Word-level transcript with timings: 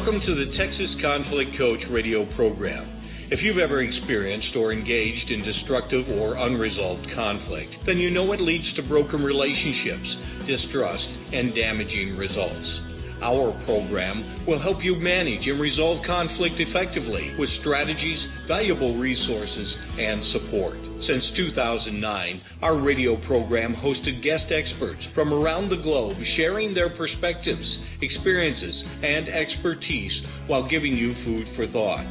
Welcome 0.00 0.22
to 0.24 0.34
the 0.34 0.56
Texas 0.56 0.88
Conflict 1.02 1.58
Coach 1.58 1.80
radio 1.90 2.24
program. 2.34 3.28
If 3.30 3.40
you've 3.42 3.58
ever 3.58 3.82
experienced 3.82 4.56
or 4.56 4.72
engaged 4.72 5.30
in 5.30 5.44
destructive 5.44 6.08
or 6.08 6.38
unresolved 6.38 7.06
conflict, 7.14 7.74
then 7.84 7.98
you 7.98 8.10
know 8.10 8.32
it 8.32 8.40
leads 8.40 8.64
to 8.76 8.82
broken 8.82 9.22
relationships, 9.22 10.08
distrust, 10.46 11.04
and 11.34 11.54
damaging 11.54 12.16
results. 12.16 12.89
Our 13.22 13.52
program 13.64 14.46
will 14.46 14.60
help 14.60 14.82
you 14.82 14.96
manage 14.96 15.46
and 15.46 15.60
resolve 15.60 16.04
conflict 16.06 16.56
effectively 16.58 17.34
with 17.38 17.50
strategies, 17.60 18.18
valuable 18.48 18.96
resources, 18.96 19.68
and 19.98 20.24
support. 20.32 20.76
Since 21.06 21.24
2009, 21.36 22.40
our 22.62 22.78
radio 22.78 23.16
program 23.26 23.74
hosted 23.74 24.22
guest 24.22 24.50
experts 24.50 25.02
from 25.14 25.32
around 25.32 25.68
the 25.68 25.82
globe 25.82 26.16
sharing 26.36 26.72
their 26.72 26.96
perspectives, 26.96 27.66
experiences, 28.00 28.74
and 29.02 29.28
expertise 29.28 30.12
while 30.46 30.68
giving 30.68 30.96
you 30.96 31.14
food 31.24 31.46
for 31.56 31.66
thought. 31.68 32.06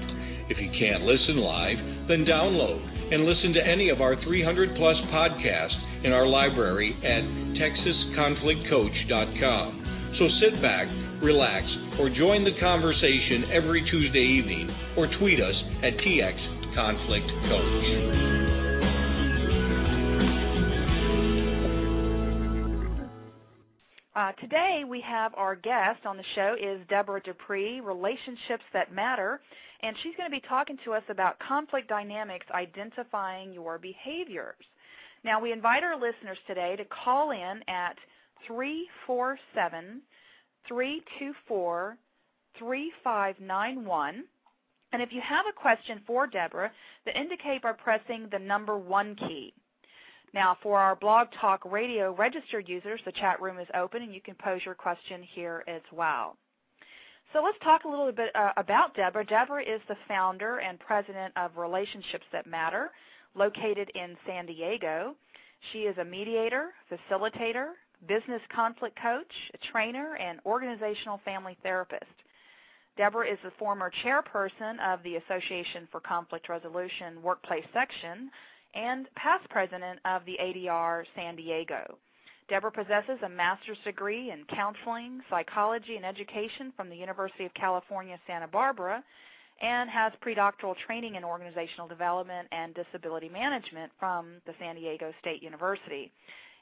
If 0.49 0.59
you 0.59 0.69
can't 0.77 1.03
listen 1.03 1.37
live, 1.37 1.77
then 2.07 2.25
download 2.25 3.13
and 3.13 3.25
listen 3.25 3.53
to 3.53 3.65
any 3.65 3.89
of 3.89 4.01
our 4.01 4.21
300 4.23 4.75
plus 4.75 4.97
podcasts 5.11 6.03
in 6.03 6.11
our 6.11 6.27
library 6.27 6.95
at 7.03 7.23
texasconflictcoach.com. 7.57 9.88
So 10.19 10.27
sit 10.41 10.61
back, 10.61 10.87
relax, 11.23 11.65
or 11.97 12.09
join 12.09 12.43
the 12.43 12.51
conversation 12.59 13.45
every 13.53 13.89
Tuesday 13.89 14.19
evening 14.19 14.69
or 14.97 15.07
tweet 15.07 15.39
us 15.39 15.55
at 15.81 15.95
TX 15.95 16.59
TXConflictCoach. 16.75 18.39
Uh, 24.13 24.31
today 24.33 24.83
we 24.85 24.99
have 25.01 25.33
our 25.35 25.55
guest 25.55 26.05
on 26.05 26.17
the 26.17 26.23
show 26.23 26.53
is 26.59 26.81
Deborah 26.89 27.21
Dupree, 27.21 27.79
Relationships 27.79 28.65
That 28.73 28.93
Matter, 28.93 29.39
and 29.81 29.97
she's 29.97 30.17
going 30.17 30.29
to 30.29 30.35
be 30.35 30.41
talking 30.41 30.77
to 30.83 30.91
us 30.93 31.03
about 31.07 31.39
conflict 31.39 31.87
dynamics, 31.87 32.45
identifying 32.53 33.53
your 33.53 33.77
behaviors. 33.77 34.55
Now 35.23 35.39
we 35.39 35.53
invite 35.53 35.83
our 35.83 35.95
listeners 35.95 36.39
today 36.45 36.75
to 36.75 36.83
call 36.83 37.31
in 37.31 37.63
at 37.69 37.97
347 38.45 40.01
324 40.69 41.97
3591. 42.57 44.23
And 44.91 45.01
if 45.01 45.11
you 45.11 45.21
have 45.21 45.45
a 45.47 45.53
question 45.53 46.01
for 46.07 46.25
Deborah, 46.25 46.71
then 47.05 47.15
indicate 47.15 47.61
by 47.61 47.73
pressing 47.73 48.27
the 48.31 48.39
number 48.39 48.77
one 48.77 49.15
key. 49.15 49.53
Now, 50.33 50.57
for 50.61 50.79
our 50.79 50.95
Blog 50.95 51.31
Talk 51.31 51.61
Radio 51.65 52.13
registered 52.13 52.69
users, 52.69 53.01
the 53.03 53.11
chat 53.11 53.41
room 53.41 53.59
is 53.59 53.67
open 53.73 54.03
and 54.03 54.13
you 54.13 54.21
can 54.21 54.35
pose 54.35 54.63
your 54.63 54.75
question 54.75 55.23
here 55.23 55.63
as 55.67 55.81
well. 55.91 56.37
So 57.33 57.43
let's 57.43 57.59
talk 57.63 57.83
a 57.83 57.89
little 57.89 58.11
bit 58.11 58.35
uh, 58.35 58.53
about 58.57 58.95
Deborah. 58.95 59.25
Deborah 59.25 59.63
is 59.63 59.81
the 59.87 59.97
founder 60.07 60.57
and 60.57 60.79
president 60.79 61.33
of 61.35 61.57
Relationships 61.57 62.25
That 62.31 62.47
Matter, 62.47 62.91
located 63.35 63.91
in 63.93 64.17
San 64.25 64.47
Diego. 64.47 65.15
She 65.71 65.79
is 65.79 65.97
a 65.97 66.05
mediator, 66.05 66.69
facilitator, 66.91 67.73
business 68.07 68.41
conflict 68.53 68.99
coach, 69.01 69.51
a 69.53 69.57
trainer, 69.57 70.15
and 70.15 70.39
organizational 70.45 71.19
family 71.25 71.57
therapist. 71.63 72.05
Deborah 72.97 73.27
is 73.27 73.39
the 73.43 73.51
former 73.51 73.89
chairperson 73.89 74.79
of 74.85 75.03
the 75.03 75.15
Association 75.15 75.87
for 75.91 75.99
Conflict 75.99 76.49
Resolution 76.49 77.21
Workplace 77.21 77.65
Section 77.73 78.29
and 78.75 79.07
past 79.15 79.47
president 79.49 79.99
of 80.05 80.25
the 80.25 80.37
ADR 80.41 81.05
San 81.15 81.35
Diego. 81.35 81.97
Deborah 82.49 82.71
possesses 82.71 83.19
a 83.23 83.29
master's 83.29 83.77
degree 83.79 84.31
in 84.31 84.43
counseling, 84.45 85.21
psychology, 85.29 85.95
and 85.95 86.05
education 86.05 86.73
from 86.75 86.89
the 86.89 86.95
University 86.95 87.45
of 87.45 87.53
California, 87.53 88.19
Santa 88.25 88.47
Barbara, 88.47 89.03
and 89.61 89.89
has 89.89 90.13
predoctoral 90.23 90.75
training 90.75 91.15
in 91.15 91.23
organizational 91.23 91.87
development 91.87 92.47
and 92.51 92.73
disability 92.73 93.29
management 93.29 93.91
from 93.99 94.41
the 94.45 94.53
San 94.59 94.75
Diego 94.75 95.13
State 95.21 95.43
University, 95.43 96.11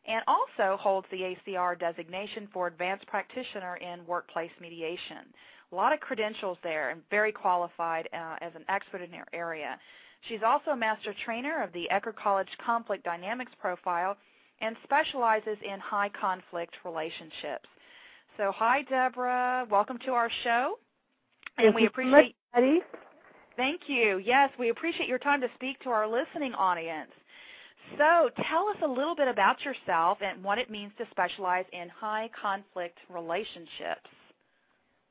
and 0.07 0.23
also 0.27 0.77
holds 0.77 1.07
the 1.11 1.35
ACR 1.35 1.77
designation 1.77 2.47
for 2.53 2.67
advanced 2.67 3.05
practitioner 3.07 3.75
in 3.77 4.05
workplace 4.05 4.51
mediation. 4.61 5.33
A 5.71 5.75
lot 5.75 5.91
of 5.93 5.99
credentials 5.99 6.57
there 6.63 6.89
and 6.89 7.01
very 7.09 7.31
qualified 7.31 8.07
uh, 8.13 8.37
as 8.39 8.55
an 8.55 8.63
expert 8.69 9.01
in 9.01 9.11
her 9.11 9.25
area. 9.33 9.77
She's 10.21 10.43
also 10.43 10.71
a 10.71 10.77
master 10.77 11.13
trainer 11.13 11.61
of 11.61 11.73
the 11.73 11.87
Eckerd 11.91 12.15
College 12.15 12.57
Conflict 12.57 13.03
Dynamics 13.03 13.51
Profile 13.59 14.17
and 14.61 14.75
specializes 14.83 15.57
in 15.61 15.79
high 15.79 16.09
conflict 16.09 16.75
relationships. 16.85 17.67
So, 18.37 18.51
hi, 18.51 18.83
Deborah. 18.83 19.67
Welcome 19.69 19.97
to 20.05 20.13
our 20.13 20.29
show. 20.29 20.79
And 21.57 21.75
we 21.75 21.85
appreciate. 21.85 22.11
Much, 22.11 22.25
Thank 23.55 23.81
you. 23.87 24.19
Yes, 24.23 24.51
we 24.59 24.69
appreciate 24.69 25.09
your 25.09 25.17
time 25.17 25.41
to 25.41 25.47
speak 25.55 25.79
to 25.79 25.89
our 25.89 26.07
listening 26.07 26.53
audience. 26.53 27.11
So, 27.97 28.29
tell 28.43 28.67
us 28.69 28.77
a 28.81 28.87
little 28.87 29.15
bit 29.15 29.27
about 29.27 29.63
yourself 29.63 30.19
and 30.21 30.43
what 30.43 30.57
it 30.57 30.69
means 30.69 30.91
to 30.97 31.07
specialize 31.11 31.65
in 31.71 31.89
high 31.89 32.29
conflict 32.39 32.99
relationships. 33.09 34.09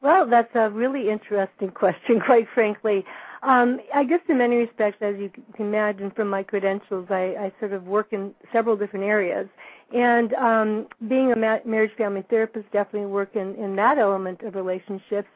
Well, 0.03 0.27
that's 0.27 0.55
a 0.55 0.71
really 0.71 1.09
interesting 1.11 1.71
question, 1.75 2.21
quite 2.21 2.49
frankly. 2.55 3.05
Um, 3.43 3.81
I 3.95 4.05
guess 4.05 4.21
in 4.29 4.39
many 4.39 4.57
respects, 4.57 4.99
as 5.01 5.17
you 5.19 5.31
can 5.55 5.67
imagine 5.67 6.11
from 6.11 6.29
my 6.29 6.43
credentials, 6.43 7.07
I, 7.11 7.35
I 7.39 7.53
sort 7.61 7.73
of 7.73 7.87
work 7.87 8.13
in 8.13 8.35
several 8.53 8.77
different 8.77 9.05
areas. 9.05 9.49
And 9.95 10.35
um, 10.35 10.87
being 11.07 11.33
a 11.33 11.37
ma- 11.37 11.61
marriage 11.65 11.93
family 11.97 12.25
therapist, 12.29 12.71
definitely 12.73 13.09
work 13.09 13.37
in, 13.37 13.55
in 13.55 13.77
that 13.77 13.99
element 13.99 14.43
of 14.43 14.55
relationships, 14.55 15.29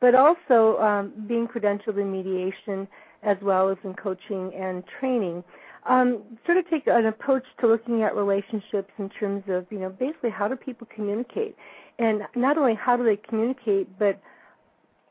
but 0.00 0.14
also 0.14 0.78
um, 0.78 1.12
being 1.26 1.46
credentialed 1.46 2.00
in 2.00 2.10
mediation 2.10 2.88
as 3.22 3.36
well 3.42 3.68
as 3.68 3.76
in 3.84 3.94
coaching 3.94 4.54
and 4.54 4.84
training. 4.86 5.42
Um, 5.88 6.22
sort 6.44 6.58
of 6.58 6.68
take 6.68 6.86
an 6.86 7.06
approach 7.06 7.44
to 7.60 7.66
looking 7.66 8.02
at 8.02 8.14
relationships 8.14 8.92
in 8.98 9.08
terms 9.08 9.44
of, 9.48 9.66
you 9.70 9.78
know, 9.78 9.88
basically 9.88 10.30
how 10.30 10.46
do 10.46 10.54
people 10.54 10.86
communicate? 10.94 11.56
And 11.98 12.22
not 12.36 12.58
only 12.58 12.74
how 12.74 12.96
do 12.96 13.04
they 13.04 13.16
communicate, 13.16 13.98
but 13.98 14.20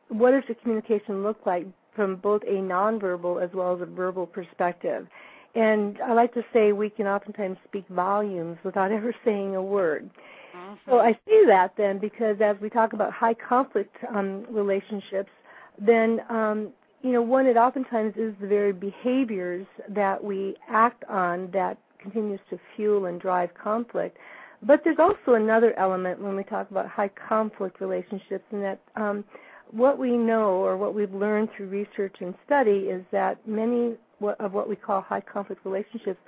what 0.09 0.31
does 0.31 0.43
the 0.47 0.55
communication 0.55 1.23
look 1.23 1.45
like 1.45 1.65
from 1.97 2.15
both 2.15 2.43
a 2.43 2.61
nonverbal 2.61 3.43
as 3.43 3.49
well 3.53 3.75
as 3.75 3.81
a 3.81 3.85
verbal 3.85 4.27
perspective. 4.27 5.07
And 5.55 5.99
I 5.99 6.13
like 6.13 6.33
to 6.35 6.45
say 6.53 6.71
we 6.71 6.91
can 6.91 7.07
oftentimes 7.07 7.57
speak 7.67 7.85
volumes 7.89 8.59
without 8.63 8.91
ever 8.97 9.13
saying 9.25 9.55
a 9.55 9.61
word. 9.61 10.09
Mm-hmm. 10.55 10.89
So 10.89 10.99
I 10.99 11.13
see 11.27 11.43
that 11.47 11.75
then 11.75 11.97
because 11.97 12.39
as 12.39 12.55
we 12.61 12.69
talk 12.69 12.93
about 12.93 13.11
high 13.11 13.33
conflict 13.33 13.97
um, 14.07 14.45
relationships, 14.49 15.31
then 15.79 16.21
um, 16.29 16.69
you 17.07 17.13
know 17.13 17.21
one 17.21 17.47
it 17.47 17.55
oftentimes 17.55 18.17
is 18.17 18.33
the 18.41 18.47
very 18.47 18.73
behaviors 18.73 19.65
that 19.87 20.21
we 20.21 20.57
act 20.67 21.05
on 21.05 21.49
that 21.51 21.77
continues 21.99 22.41
to 22.49 22.59
fuel 22.75 23.05
and 23.05 23.21
drive 23.21 23.53
conflict. 23.53 24.17
But 24.61 24.83
there's 24.83 24.99
also 24.99 25.35
another 25.35 25.73
element 25.77 26.21
when 26.21 26.35
we 26.35 26.43
talk 26.43 26.69
about 26.69 26.85
high 26.85 27.07
conflict 27.07 27.79
relationships, 27.79 28.43
and 28.51 28.61
that 28.61 28.79
um, 28.97 29.23
what 29.71 29.97
we 29.97 30.17
know 30.17 30.55
or 30.55 30.75
what 30.75 30.93
we've 30.93 31.13
learned 31.13 31.49
through 31.55 31.67
research 31.67 32.17
and 32.19 32.35
study 32.45 32.89
is 32.89 33.05
that 33.11 33.47
many 33.47 33.95
of 34.39 34.51
what 34.51 34.67
we 34.67 34.75
call 34.75 34.99
high 34.99 35.21
conflict 35.21 35.63
relationships 35.63 36.19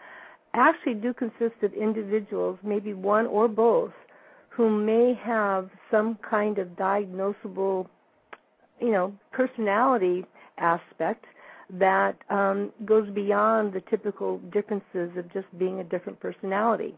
actually 0.53 0.93
do 0.93 1.13
consist 1.13 1.61
of 1.61 1.73
individuals, 1.73 2.57
maybe 2.63 2.93
one 2.93 3.27
or 3.27 3.49
both, 3.49 3.91
who 4.47 4.69
may 4.69 5.13
have 5.13 5.69
some 5.91 6.17
kind 6.21 6.57
of 6.57 6.69
diagnosable, 6.69 7.85
you 8.79 8.91
know, 8.91 9.13
personality 9.33 10.23
aspect 10.59 11.25
that 11.71 12.17
um, 12.29 12.71
goes 12.85 13.09
beyond 13.09 13.73
the 13.73 13.81
typical 13.81 14.39
differences 14.51 15.15
of 15.17 15.31
just 15.31 15.45
being 15.57 15.79
a 15.79 15.83
different 15.83 16.19
personality. 16.19 16.95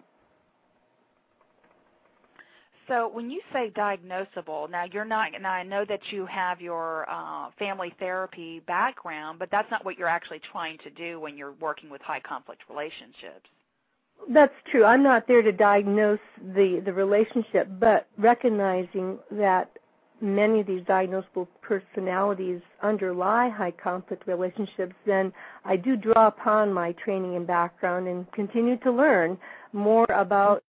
So 2.88 3.08
when 3.08 3.30
you 3.30 3.42
say 3.54 3.72
diagnosable, 3.74 4.70
now 4.70 4.86
you're 4.92 5.06
not. 5.06 5.32
Now 5.40 5.52
I 5.52 5.64
know 5.64 5.86
that 5.86 6.12
you 6.12 6.26
have 6.26 6.60
your 6.60 7.10
uh, 7.10 7.50
family 7.58 7.94
therapy 8.00 8.60
background, 8.60 9.40
but 9.40 9.50
that's 9.50 9.72
not 9.72 9.86
what 9.86 9.98
you're 9.98 10.10
actually 10.10 10.40
trying 10.40 10.78
to 10.80 10.90
do 10.90 11.20
when 11.20 11.38
you're 11.38 11.54
working 11.54 11.90
with 11.90 12.02
high 12.02 12.20
conflict 12.20 12.64
relationships. 12.70 13.50
That's 14.28 14.54
true. 14.70 14.84
I'm 14.84 15.04
not 15.04 15.28
there 15.28 15.42
to 15.42 15.52
diagnose 15.52 16.20
the 16.38 16.82
the 16.84 16.94
relationship, 16.94 17.68
but 17.80 18.08
recognizing 18.18 19.20
that 19.32 19.72
many 20.22 20.60
of 20.60 20.68
these 20.68 20.84
diagnosable 20.84 21.48
personalities 21.62 22.62
underlie 22.82 23.50
high 23.50 23.72
conflict 23.72 24.28
relationships, 24.28 24.96
then 25.06 25.34
I 25.66 25.76
do 25.76 25.96
draw 25.96 26.28
upon 26.28 26.74
my 26.74 26.92
training 26.94 27.36
and 27.36 27.48
background 27.48 28.08
and 28.08 28.32
continue 28.32 28.78
to 28.78 28.92
learn 28.92 29.38
more 29.74 30.06
about 30.10 30.64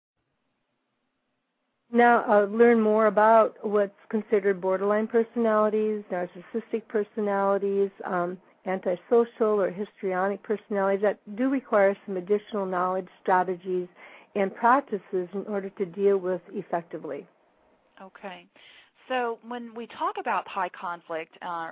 now 1.92 2.24
uh, 2.28 2.44
learn 2.46 2.80
more 2.80 3.06
about 3.06 3.56
what's 3.66 3.98
considered 4.08 4.60
borderline 4.60 5.08
personalities, 5.08 6.04
narcissistic 6.10 6.86
personalities, 6.86 7.90
um, 8.04 8.38
antisocial 8.66 9.60
or 9.60 9.70
histrionic 9.70 10.42
personalities 10.42 11.02
that 11.02 11.18
do 11.36 11.48
require 11.48 11.96
some 12.06 12.16
additional 12.16 12.64
knowledge, 12.64 13.08
strategies, 13.22 13.88
and 14.36 14.54
practices 14.54 15.28
in 15.32 15.44
order 15.48 15.70
to 15.70 15.84
deal 15.84 16.18
with 16.18 16.40
effectively. 16.52 17.26
Okay. 18.00 18.46
So 19.10 19.40
when 19.48 19.74
we 19.74 19.88
talk 19.88 20.18
about 20.18 20.46
high 20.46 20.68
conflict, 20.68 21.36
uh, 21.42 21.70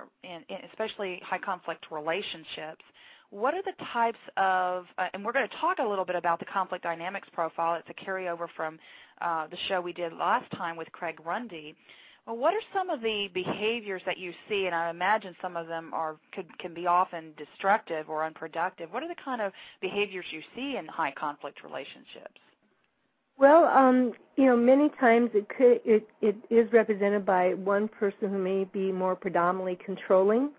especially 0.69 1.21
high 1.23 1.37
conflict 1.37 1.85
relationships, 1.89 2.83
what 3.29 3.53
are 3.53 3.61
the 3.61 3.71
types 3.93 4.19
of, 4.35 4.87
uh, 4.97 5.07
and 5.13 5.23
we're 5.23 5.31
going 5.31 5.47
to 5.47 5.55
talk 5.55 5.79
a 5.79 5.87
little 5.87 6.03
bit 6.03 6.17
about 6.17 6.39
the 6.39 6.45
conflict 6.45 6.83
dynamics 6.83 7.29
profile. 7.31 7.75
It's 7.75 7.89
a 7.89 7.93
carryover 7.93 8.49
from 8.53 8.77
uh, 9.21 9.47
the 9.47 9.55
show 9.55 9.79
we 9.79 9.93
did 9.93 10.11
last 10.11 10.51
time 10.51 10.75
with 10.75 10.91
Craig 10.91 11.21
Runde. 11.23 11.75
Well, 12.27 12.35
what 12.35 12.53
are 12.53 12.61
some 12.73 12.89
of 12.89 12.99
the 12.99 13.29
behaviors 13.33 14.01
that 14.05 14.17
you 14.17 14.33
see? 14.49 14.65
And 14.65 14.75
I 14.75 14.89
imagine 14.89 15.33
some 15.41 15.55
of 15.55 15.67
them 15.67 15.93
are 15.93 16.17
could, 16.33 16.57
can 16.59 16.73
be 16.73 16.87
often 16.87 17.31
destructive 17.37 18.09
or 18.09 18.25
unproductive. 18.25 18.91
What 18.91 19.01
are 19.01 19.07
the 19.07 19.15
kind 19.15 19.41
of 19.41 19.53
behaviors 19.79 20.25
you 20.31 20.41
see 20.57 20.75
in 20.75 20.87
high 20.87 21.11
conflict 21.11 21.63
relationships? 21.63 22.41
Well, 23.39 23.65
um, 23.65 24.11
you 24.35 24.45
know, 24.47 24.57
many 24.57 24.89
times 24.99 25.31
it 25.33 25.47
could 25.47 25.79
it, 25.85 26.07
it 26.21 26.35
is 26.49 26.71
represented 26.73 27.25
by 27.25 27.53
one 27.53 27.87
person 27.87 28.29
who 28.29 28.37
may 28.37 28.65
be 28.65 28.91
more 28.91 29.15
predominantly 29.15 29.77
controlling, 29.83 30.49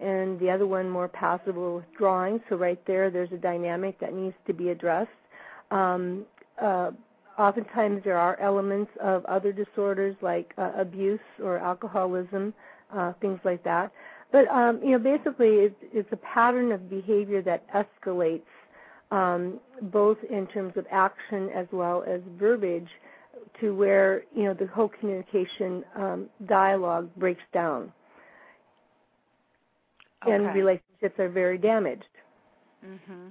and 0.00 0.40
the 0.40 0.50
other 0.50 0.66
one 0.66 0.88
more 0.88 1.06
passive 1.06 1.58
or 1.58 1.76
withdrawing. 1.76 2.40
So 2.48 2.56
right 2.56 2.80
there, 2.86 3.10
there's 3.10 3.30
a 3.32 3.36
dynamic 3.36 4.00
that 4.00 4.14
needs 4.14 4.34
to 4.46 4.54
be 4.54 4.70
addressed. 4.70 5.10
Um, 5.70 6.24
uh, 6.60 6.92
oftentimes 7.38 8.02
there 8.04 8.18
are 8.18 8.40
elements 8.40 8.90
of 9.02 9.22
other 9.26 9.52
disorders 9.52 10.16
like 10.22 10.54
uh, 10.56 10.72
abuse 10.78 11.20
or 11.42 11.58
alcoholism, 11.58 12.54
uh, 12.94 13.12
things 13.20 13.38
like 13.44 13.62
that. 13.64 13.92
But 14.32 14.48
um, 14.48 14.80
you 14.82 14.92
know, 14.92 14.98
basically, 14.98 15.56
it's, 15.56 15.76
it's 15.92 16.12
a 16.12 16.16
pattern 16.16 16.72
of 16.72 16.88
behavior 16.88 17.42
that 17.42 17.66
escalates 17.74 18.40
um, 19.10 19.60
both 19.82 20.18
in 20.24 20.46
terms 20.46 20.76
of 20.76 20.86
action 20.90 21.50
as 21.50 21.66
well 21.72 22.04
as 22.06 22.20
verbiage, 22.38 22.88
to 23.60 23.74
where 23.74 24.24
you 24.34 24.44
know 24.44 24.54
the 24.54 24.66
whole 24.66 24.88
communication 24.88 25.84
um, 25.94 26.26
dialogue 26.46 27.10
breaks 27.16 27.42
down, 27.52 27.92
okay. 30.22 30.34
and 30.34 30.54
relationships 30.54 31.18
are 31.18 31.28
very 31.28 31.58
damaged. 31.58 32.04
Mm-hmm. 32.84 33.28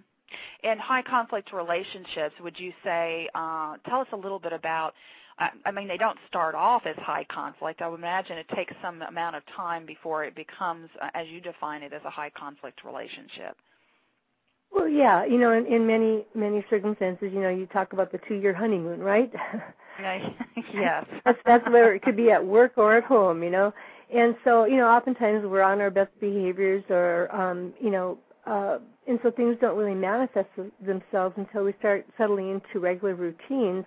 In 0.63 0.77
high 0.77 1.01
conflict 1.01 1.53
relationships, 1.53 2.35
would 2.41 2.59
you 2.59 2.73
say? 2.83 3.29
Uh, 3.33 3.77
tell 3.87 4.01
us 4.01 4.07
a 4.11 4.17
little 4.17 4.39
bit 4.39 4.53
about. 4.53 4.93
I 5.65 5.71
mean, 5.71 5.87
they 5.87 5.95
don't 5.95 6.19
start 6.27 6.53
off 6.53 6.85
as 6.85 6.97
high 6.97 7.23
conflict. 7.23 7.81
I 7.81 7.87
would 7.87 8.01
imagine 8.01 8.37
it 8.37 8.49
takes 8.49 8.73
some 8.81 9.01
amount 9.01 9.37
of 9.37 9.43
time 9.45 9.85
before 9.85 10.25
it 10.25 10.35
becomes, 10.35 10.89
uh, 11.01 11.11
as 11.13 11.29
you 11.29 11.39
define 11.39 11.81
it, 11.81 11.93
as 11.93 12.01
a 12.03 12.09
high 12.09 12.29
conflict 12.29 12.83
relationship. 12.83 13.55
Well, 14.71 14.87
yeah, 14.87 15.25
you 15.25 15.37
know, 15.37 15.51
in, 15.51 15.65
in 15.65 15.87
many 15.87 16.25
many 16.35 16.65
circumstances, 16.69 17.31
you 17.33 17.41
know, 17.41 17.49
you 17.49 17.65
talk 17.67 17.93
about 17.93 18.11
the 18.11 18.19
two-year 18.27 18.53
honeymoon, 18.53 18.99
right? 18.99 19.31
yes. 20.73 21.05
that's 21.25 21.39
that's 21.45 21.65
where 21.69 21.93
it 21.93 22.01
could 22.01 22.15
be 22.15 22.31
at 22.31 22.45
work 22.45 22.73
or 22.77 22.95
at 22.95 23.03
home, 23.03 23.43
you 23.43 23.49
know. 23.49 23.73
And 24.13 24.35
so, 24.43 24.65
you 24.65 24.77
know, 24.77 24.87
oftentimes 24.87 25.45
we're 25.45 25.61
on 25.61 25.81
our 25.81 25.91
best 25.91 26.11
behaviors, 26.19 26.83
or 26.89 27.33
um, 27.35 27.73
you 27.79 27.91
know, 27.91 28.17
uh, 28.45 28.79
and 29.07 29.19
so 29.21 29.31
things 29.31 29.57
don't 29.59 29.77
really 29.77 29.95
manifest 29.95 30.49
themselves 30.85 31.35
until 31.37 31.63
we 31.63 31.73
start 31.79 32.05
settling 32.17 32.49
into 32.49 32.79
regular 32.79 33.15
routines. 33.15 33.85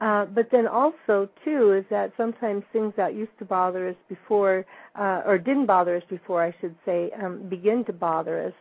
Uh, 0.00 0.26
but 0.26 0.50
then 0.50 0.66
also 0.66 1.28
too 1.44 1.72
is 1.72 1.84
that 1.88 2.12
sometimes 2.16 2.64
things 2.72 2.92
that 2.96 3.14
used 3.14 3.36
to 3.38 3.44
bother 3.44 3.88
us 3.88 3.96
before, 4.08 4.66
uh, 4.96 5.22
or 5.24 5.38
didn't 5.38 5.66
bother 5.66 5.96
us 5.96 6.02
before, 6.10 6.42
I 6.42 6.54
should 6.60 6.74
say, 6.84 7.10
um, 7.22 7.48
begin 7.48 7.84
to 7.86 7.92
bother 7.92 8.46
us. 8.46 8.52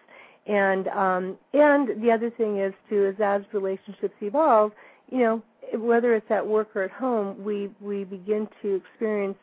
And 0.45 0.87
um, 0.89 1.37
and 1.53 2.01
the 2.01 2.11
other 2.11 2.29
thing 2.29 2.59
is 2.59 2.73
too 2.89 3.05
is 3.05 3.15
as 3.21 3.43
relationships 3.53 4.15
evolve, 4.21 4.73
you 5.09 5.19
know, 5.19 5.43
whether 5.73 6.13
it's 6.15 6.29
at 6.29 6.45
work 6.45 6.75
or 6.75 6.83
at 6.83 6.91
home, 6.91 7.41
we 7.43 7.69
we 7.79 8.03
begin 8.03 8.49
to 8.61 8.75
experience 8.75 9.37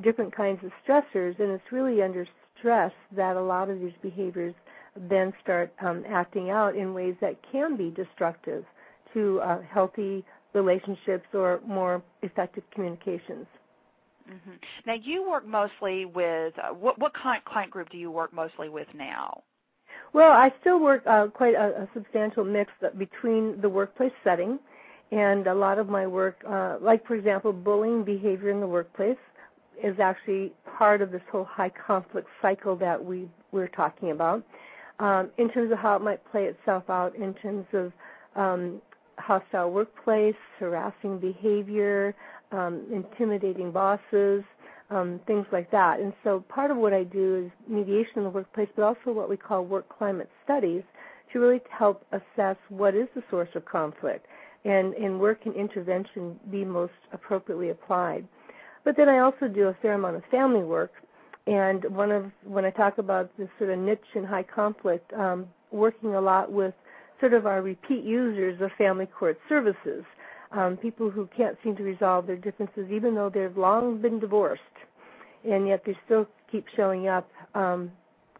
different 0.00 0.34
kinds 0.34 0.64
of 0.64 0.72
stressors, 0.86 1.38
and 1.38 1.50
it's 1.50 1.72
really 1.72 2.02
under 2.02 2.26
stress 2.58 2.92
that 3.12 3.36
a 3.36 3.40
lot 3.40 3.68
of 3.68 3.80
these 3.80 3.92
behaviors 4.00 4.54
then 4.96 5.32
start 5.42 5.72
um, 5.80 6.04
acting 6.08 6.48
out 6.50 6.74
in 6.74 6.94
ways 6.94 7.14
that 7.20 7.36
can 7.52 7.76
be 7.76 7.90
destructive 7.90 8.64
to 9.12 9.40
uh, 9.40 9.60
healthy 9.70 10.24
relationships 10.54 11.26
or 11.34 11.60
more 11.66 12.02
effective 12.22 12.64
communications. 12.72 13.46
Mm-hmm. 14.28 14.52
Now, 14.86 14.94
you 14.94 15.28
work 15.28 15.46
mostly 15.46 16.04
with 16.06 16.54
uh, 16.58 16.72
what, 16.72 16.98
what 16.98 17.14
client, 17.14 17.44
client 17.44 17.70
group 17.70 17.90
do 17.90 17.98
you 17.98 18.10
work 18.10 18.32
mostly 18.32 18.68
with 18.68 18.88
now? 18.94 19.42
Well, 20.12 20.32
I 20.32 20.52
still 20.60 20.80
work 20.80 21.02
uh, 21.06 21.26
quite 21.28 21.54
a, 21.54 21.82
a, 21.82 21.88
substantial 21.92 22.44
mix 22.44 22.72
between 22.96 23.60
the 23.60 23.68
workplace 23.68 24.12
setting 24.24 24.58
and 25.12 25.46
a 25.46 25.54
lot 25.54 25.78
of 25.78 25.88
my 25.88 26.06
work, 26.06 26.42
uh, 26.48 26.78
like 26.80 27.06
for 27.06 27.14
example, 27.14 27.52
bullying 27.52 28.02
behavior 28.02 28.50
in 28.50 28.60
the 28.60 28.66
workplace, 28.66 29.18
is 29.82 30.00
actually 30.00 30.52
part 30.78 31.02
of 31.02 31.12
this 31.12 31.22
whole 31.30 31.44
high 31.44 31.68
conflict 31.68 32.28
cycle 32.40 32.76
that 32.76 33.04
we 33.04 33.28
we're 33.52 33.68
talking 33.68 34.10
about. 34.10 34.42
Um, 34.98 35.30
in 35.36 35.50
terms 35.50 35.70
of 35.70 35.78
how 35.78 35.96
it 35.96 36.02
might 36.02 36.24
play 36.30 36.46
itself 36.46 36.88
out, 36.88 37.14
in 37.14 37.34
terms 37.34 37.66
of 37.74 37.92
um, 38.34 38.80
hostile 39.18 39.70
workplace, 39.70 40.34
harassing 40.58 41.18
behavior, 41.18 42.14
um, 42.52 42.82
intimidating 42.90 43.70
bosses, 43.70 44.42
um, 44.90 45.20
things 45.26 45.46
like 45.52 45.70
that. 45.70 46.00
And 46.00 46.12
so 46.22 46.40
part 46.48 46.70
of 46.70 46.76
what 46.76 46.92
I 46.92 47.04
do 47.04 47.46
is 47.46 47.50
mediation 47.68 48.18
in 48.18 48.24
the 48.24 48.30
workplace, 48.30 48.68
but 48.76 48.82
also 48.82 49.12
what 49.12 49.28
we 49.28 49.36
call 49.36 49.64
work 49.64 49.88
climate 49.88 50.30
studies 50.44 50.82
to 51.32 51.40
really 51.40 51.60
help 51.70 52.04
assess 52.12 52.56
what 52.68 52.94
is 52.94 53.08
the 53.14 53.22
source 53.30 53.48
of 53.54 53.64
conflict 53.64 54.26
and, 54.64 54.94
and 54.94 55.18
where 55.20 55.34
can 55.34 55.52
intervention 55.52 56.38
be 56.50 56.64
most 56.64 56.92
appropriately 57.12 57.70
applied. 57.70 58.26
But 58.84 58.96
then 58.96 59.08
I 59.08 59.18
also 59.18 59.48
do 59.48 59.68
a 59.68 59.74
fair 59.74 59.94
amount 59.94 60.16
of 60.16 60.24
family 60.30 60.62
work. 60.62 60.92
And 61.46 61.84
one 61.84 62.10
of 62.10 62.30
when 62.44 62.64
I 62.64 62.70
talk 62.70 62.98
about 62.98 63.30
this 63.36 63.48
sort 63.58 63.70
of 63.70 63.78
niche 63.78 64.00
and 64.14 64.26
high 64.26 64.42
conflict, 64.42 65.12
um, 65.12 65.46
working 65.70 66.14
a 66.14 66.20
lot 66.20 66.50
with 66.50 66.74
sort 67.20 67.32
of 67.32 67.46
our 67.46 67.62
repeat 67.62 68.04
users 68.04 68.60
of 68.60 68.70
family 68.78 69.06
court 69.06 69.38
services 69.48 70.04
um, 70.52 70.76
people 70.76 71.10
who 71.10 71.28
can't 71.36 71.56
seem 71.62 71.76
to 71.76 71.82
resolve 71.82 72.26
their 72.26 72.36
differences, 72.36 72.88
even 72.90 73.14
though 73.14 73.30
they've 73.30 73.56
long 73.56 74.00
been 74.00 74.18
divorced, 74.18 74.62
and 75.48 75.66
yet 75.66 75.82
they 75.84 75.96
still 76.04 76.26
keep 76.50 76.66
showing 76.74 77.08
up 77.08 77.28
um, 77.54 77.90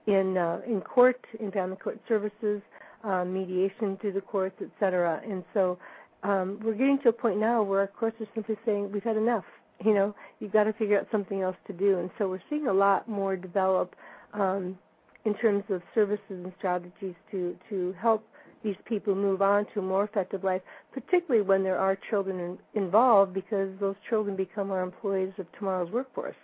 in 0.06 0.36
uh, 0.36 0.60
in 0.66 0.80
court, 0.80 1.20
in 1.40 1.50
family 1.50 1.76
court 1.76 2.00
services, 2.08 2.62
uh, 3.04 3.24
mediation 3.24 3.96
through 4.00 4.12
the 4.12 4.20
courts, 4.20 4.60
etc. 4.62 5.20
And 5.28 5.44
so 5.52 5.78
um, 6.22 6.58
we're 6.62 6.74
getting 6.74 6.98
to 7.02 7.10
a 7.10 7.12
point 7.12 7.38
now 7.38 7.62
where 7.62 7.80
our 7.80 7.86
courts 7.86 8.20
are 8.20 8.28
simply 8.34 8.56
saying 8.64 8.90
we've 8.92 9.02
had 9.02 9.16
enough. 9.16 9.44
You 9.84 9.94
know, 9.94 10.14
you've 10.40 10.52
got 10.52 10.64
to 10.64 10.72
figure 10.72 10.98
out 10.98 11.06
something 11.12 11.42
else 11.42 11.56
to 11.66 11.72
do. 11.72 11.98
And 11.98 12.10
so 12.18 12.28
we're 12.28 12.40
seeing 12.48 12.66
a 12.66 12.72
lot 12.72 13.08
more 13.08 13.36
develop 13.36 13.94
um, 14.32 14.78
in 15.24 15.34
terms 15.34 15.64
of 15.68 15.82
services 15.94 16.22
and 16.30 16.52
strategies 16.56 17.14
to 17.30 17.56
to 17.68 17.94
help 18.00 18.26
these 18.62 18.76
people 18.84 19.14
move 19.14 19.42
on 19.42 19.66
to 19.72 19.80
a 19.80 19.82
more 19.82 20.04
effective 20.04 20.44
life, 20.44 20.62
particularly 20.92 21.42
when 21.42 21.62
there 21.62 21.78
are 21.78 21.96
children 22.10 22.40
in, 22.40 22.58
involved, 22.74 23.34
because 23.34 23.70
those 23.80 23.96
children 24.08 24.36
become 24.36 24.70
our 24.70 24.82
employees 24.82 25.32
of 25.38 25.46
tomorrow's 25.52 25.90
workforce. 25.90 26.36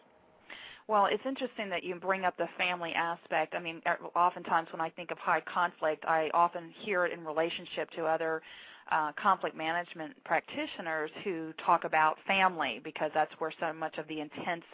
Well, 0.88 1.06
it's 1.06 1.24
interesting 1.24 1.70
that 1.70 1.84
you 1.84 1.94
bring 1.94 2.24
up 2.24 2.36
the 2.36 2.48
family 2.58 2.92
aspect. 2.92 3.54
I 3.54 3.60
mean, 3.60 3.80
er, 3.86 3.98
oftentimes 4.14 4.72
when 4.72 4.80
I 4.80 4.90
think 4.90 5.10
of 5.10 5.18
high 5.18 5.40
conflict, 5.40 6.04
I 6.06 6.30
often 6.34 6.70
hear 6.70 7.04
it 7.06 7.12
in 7.12 7.24
relationship 7.24 7.90
to 7.92 8.04
other 8.04 8.42
uh, 8.90 9.12
conflict 9.12 9.56
management 9.56 10.22
practitioners 10.24 11.10
who 11.24 11.52
talk 11.54 11.84
about 11.84 12.18
family 12.26 12.80
because 12.82 13.10
that's 13.14 13.32
where 13.40 13.52
so 13.58 13.72
much 13.72 13.98
of 13.98 14.08
the 14.08 14.20
intense 14.20 14.64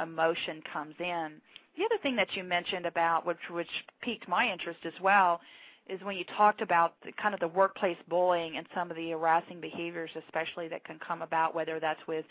emotion 0.00 0.62
comes 0.72 0.94
in. 0.98 1.32
The 1.76 1.84
other 1.84 1.98
thing 2.02 2.16
that 2.16 2.36
you 2.36 2.44
mentioned 2.44 2.86
about, 2.86 3.26
which 3.26 3.50
which 3.50 3.84
piqued 4.00 4.28
my 4.28 4.50
interest 4.50 4.86
as 4.86 4.98
well, 5.00 5.40
is 5.88 6.00
when 6.02 6.16
you 6.16 6.24
talked 6.24 6.60
about 6.60 6.94
the, 7.04 7.12
kind 7.12 7.34
of 7.34 7.40
the 7.40 7.48
workplace 7.48 7.96
bullying 8.08 8.56
and 8.56 8.66
some 8.74 8.90
of 8.90 8.96
the 8.96 9.10
harassing 9.10 9.60
behaviors, 9.60 10.10
especially 10.26 10.68
that 10.68 10.84
can 10.84 10.98
come 10.98 11.22
about, 11.22 11.54
whether 11.54 11.78
that's 11.78 12.04
with 12.06 12.24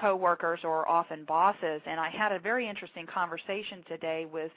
coworkers 0.00 0.60
or 0.64 0.88
often 0.88 1.24
bosses. 1.24 1.82
And 1.86 2.00
I 2.00 2.08
had 2.08 2.32
a 2.32 2.38
very 2.38 2.68
interesting 2.68 3.06
conversation 3.06 3.84
today 3.86 4.26
with 4.30 4.50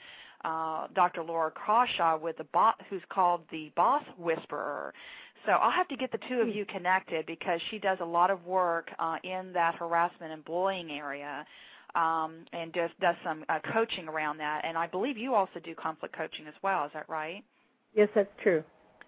uh, 0.44 0.88
Dr. 0.94 1.24
Laura 1.24 1.52
Crawshaw 1.52 2.18
with 2.18 2.38
the 2.38 2.46
bot, 2.46 2.82
who's 2.90 3.02
called 3.10 3.42
the 3.52 3.72
Boss 3.76 4.04
Whisperer. 4.18 4.94
So 5.46 5.52
I'll 5.52 5.72
have 5.72 5.88
to 5.90 5.98
get 5.98 6.12
the 6.12 6.18
two 6.18 6.40
of 6.40 6.50
you 6.50 6.66
connected 6.66 7.26
because 7.26 7.62
she 7.70 7.78
does 7.78 7.98
a 8.02 8.06
lot 8.06 8.32
of 8.32 8.46
work 8.46 8.90
uh, 8.98 9.18
in 9.24 9.54
that 9.54 9.76
harassment 9.76 10.32
and 10.32 10.44
bullying 10.46 10.92
area. 10.92 11.46
Um, 11.94 12.46
and 12.52 12.74
does, 12.74 12.90
does 13.00 13.16
some 13.24 13.46
uh, 13.48 13.60
coaching 13.72 14.10
around 14.10 14.40
that. 14.40 14.66
And 14.66 14.78
I 14.78 14.86
believe 14.86 15.18
you 15.18 15.34
also 15.34 15.62
do 15.64 15.74
conflict 15.74 16.14
coaching 16.14 16.46
as 16.46 16.54
well. 16.62 16.84
Is 16.84 16.92
that 16.94 17.08
right? 17.08 17.42
Yes, 17.96 18.10
that's 18.14 18.30
true. 18.44 18.64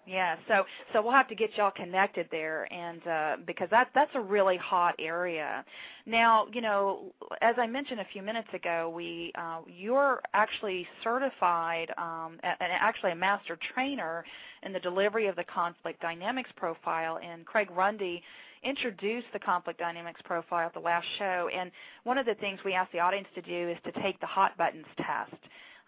Yeah, 0.06 0.36
so 0.48 0.64
so 0.92 1.02
we'll 1.02 1.12
have 1.12 1.28
to 1.28 1.34
get 1.34 1.58
y'all 1.58 1.70
connected 1.70 2.28
there, 2.30 2.66
and 2.72 3.06
uh, 3.06 3.36
because 3.46 3.68
that 3.68 3.90
that's 3.94 4.14
a 4.14 4.20
really 4.20 4.56
hot 4.56 4.94
area. 4.98 5.66
Now, 6.06 6.46
you 6.50 6.62
know, 6.62 7.12
as 7.42 7.56
I 7.58 7.66
mentioned 7.66 8.00
a 8.00 8.06
few 8.06 8.22
minutes 8.22 8.48
ago, 8.54 8.88
we 8.88 9.32
uh, 9.34 9.58
you're 9.66 10.22
actually 10.32 10.88
certified 11.02 11.92
um, 11.98 12.40
and 12.42 12.56
actually 12.60 13.12
a 13.12 13.16
master 13.16 13.56
trainer 13.56 14.24
in 14.62 14.72
the 14.72 14.80
delivery 14.80 15.26
of 15.26 15.36
the 15.36 15.44
conflict 15.44 16.00
dynamics 16.00 16.50
profile, 16.56 17.18
and 17.22 17.44
Craig 17.44 17.70
Runde 17.70 18.22
introduced 18.64 19.26
the 19.34 19.38
conflict 19.38 19.78
dynamics 19.78 20.22
profile 20.24 20.68
at 20.68 20.72
the 20.72 20.80
last 20.80 21.06
show. 21.18 21.50
And 21.54 21.70
one 22.04 22.16
of 22.16 22.24
the 22.24 22.34
things 22.34 22.60
we 22.64 22.72
asked 22.72 22.92
the 22.92 23.00
audience 23.00 23.28
to 23.34 23.42
do 23.42 23.68
is 23.68 23.76
to 23.84 23.92
take 24.00 24.18
the 24.20 24.26
hot 24.26 24.56
buttons 24.56 24.86
test 24.96 25.36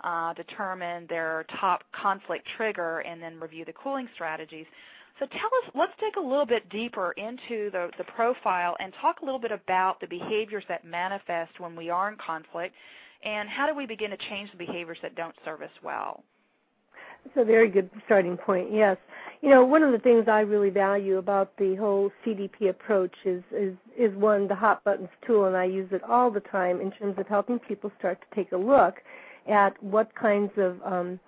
uh, 0.03 0.33
determine 0.35 1.07
their 1.07 1.45
top 1.49 1.85
conflict 1.93 2.47
trigger, 2.47 3.01
and 3.01 3.23
then 3.23 3.39
review 3.41 3.65
the 3.65 3.73
cooling 3.73 4.09
strategies. 4.15 4.67
So 5.19 5.27
tell 5.27 5.51
us, 5.65 5.71
let's 5.75 5.93
dig 6.01 6.17
a 6.17 6.21
little 6.21 6.47
bit 6.47 6.69
deeper 6.71 7.13
into 7.13 7.71
the, 7.71 7.91
the 7.99 8.05
profile 8.05 8.77
and 8.81 8.93
talk 8.95 9.21
a 9.21 9.25
little 9.25 9.41
bit 9.41 9.53
about 9.53 10.01
the 10.01 10.07
behaviors 10.07 10.65
that 10.69 10.85
manifest 10.85 11.61
when 11.61 11.77
we 11.77 11.91
are 11.91 12.09
in 12.09 12.17
conflict 12.17 12.75
and 13.23 13.49
how 13.49 13.67
do 13.67 13.75
we 13.75 13.87
begin 13.87 14.11
to 14.11 14.17
change 14.17 14.51
the 14.51 14.57
behaviors 14.57 14.99
that 15.03 15.15
don't 15.15 15.35
serve 15.45 15.63
us 15.63 15.71
well? 15.83 16.25
That's 17.25 17.37
a 17.37 17.45
very 17.45 17.69
good 17.69 17.91
starting 18.07 18.39
point. 18.39 18.73
Yes, 18.73 18.97
you 19.43 19.51
know 19.51 19.63
one 19.63 19.83
of 19.83 19.93
the 19.93 19.99
things 19.99 20.27
I 20.27 20.41
really 20.41 20.71
value 20.71 21.19
about 21.19 21.55
the 21.59 21.75
whole 21.77 22.11
CDP 22.25 22.71
approach 22.71 23.15
is 23.27 23.43
is 23.53 23.77
is 23.97 24.15
one 24.17 24.49
the 24.49 24.55
hot 24.55 24.83
buttons 24.85 25.11
tool, 25.27 25.45
and 25.45 25.55
I 25.55 25.65
use 25.65 25.89
it 25.93 26.03
all 26.05 26.31
the 26.31 26.41
time 26.41 26.81
in 26.81 26.91
terms 26.91 27.19
of 27.19 27.27
helping 27.27 27.59
people 27.59 27.93
start 27.99 28.23
to 28.23 28.35
take 28.35 28.53
a 28.53 28.57
look 28.57 29.03
at 29.51 29.81
what 29.83 30.15
kinds 30.15 30.53
of 30.57 30.81
um, 30.85 31.21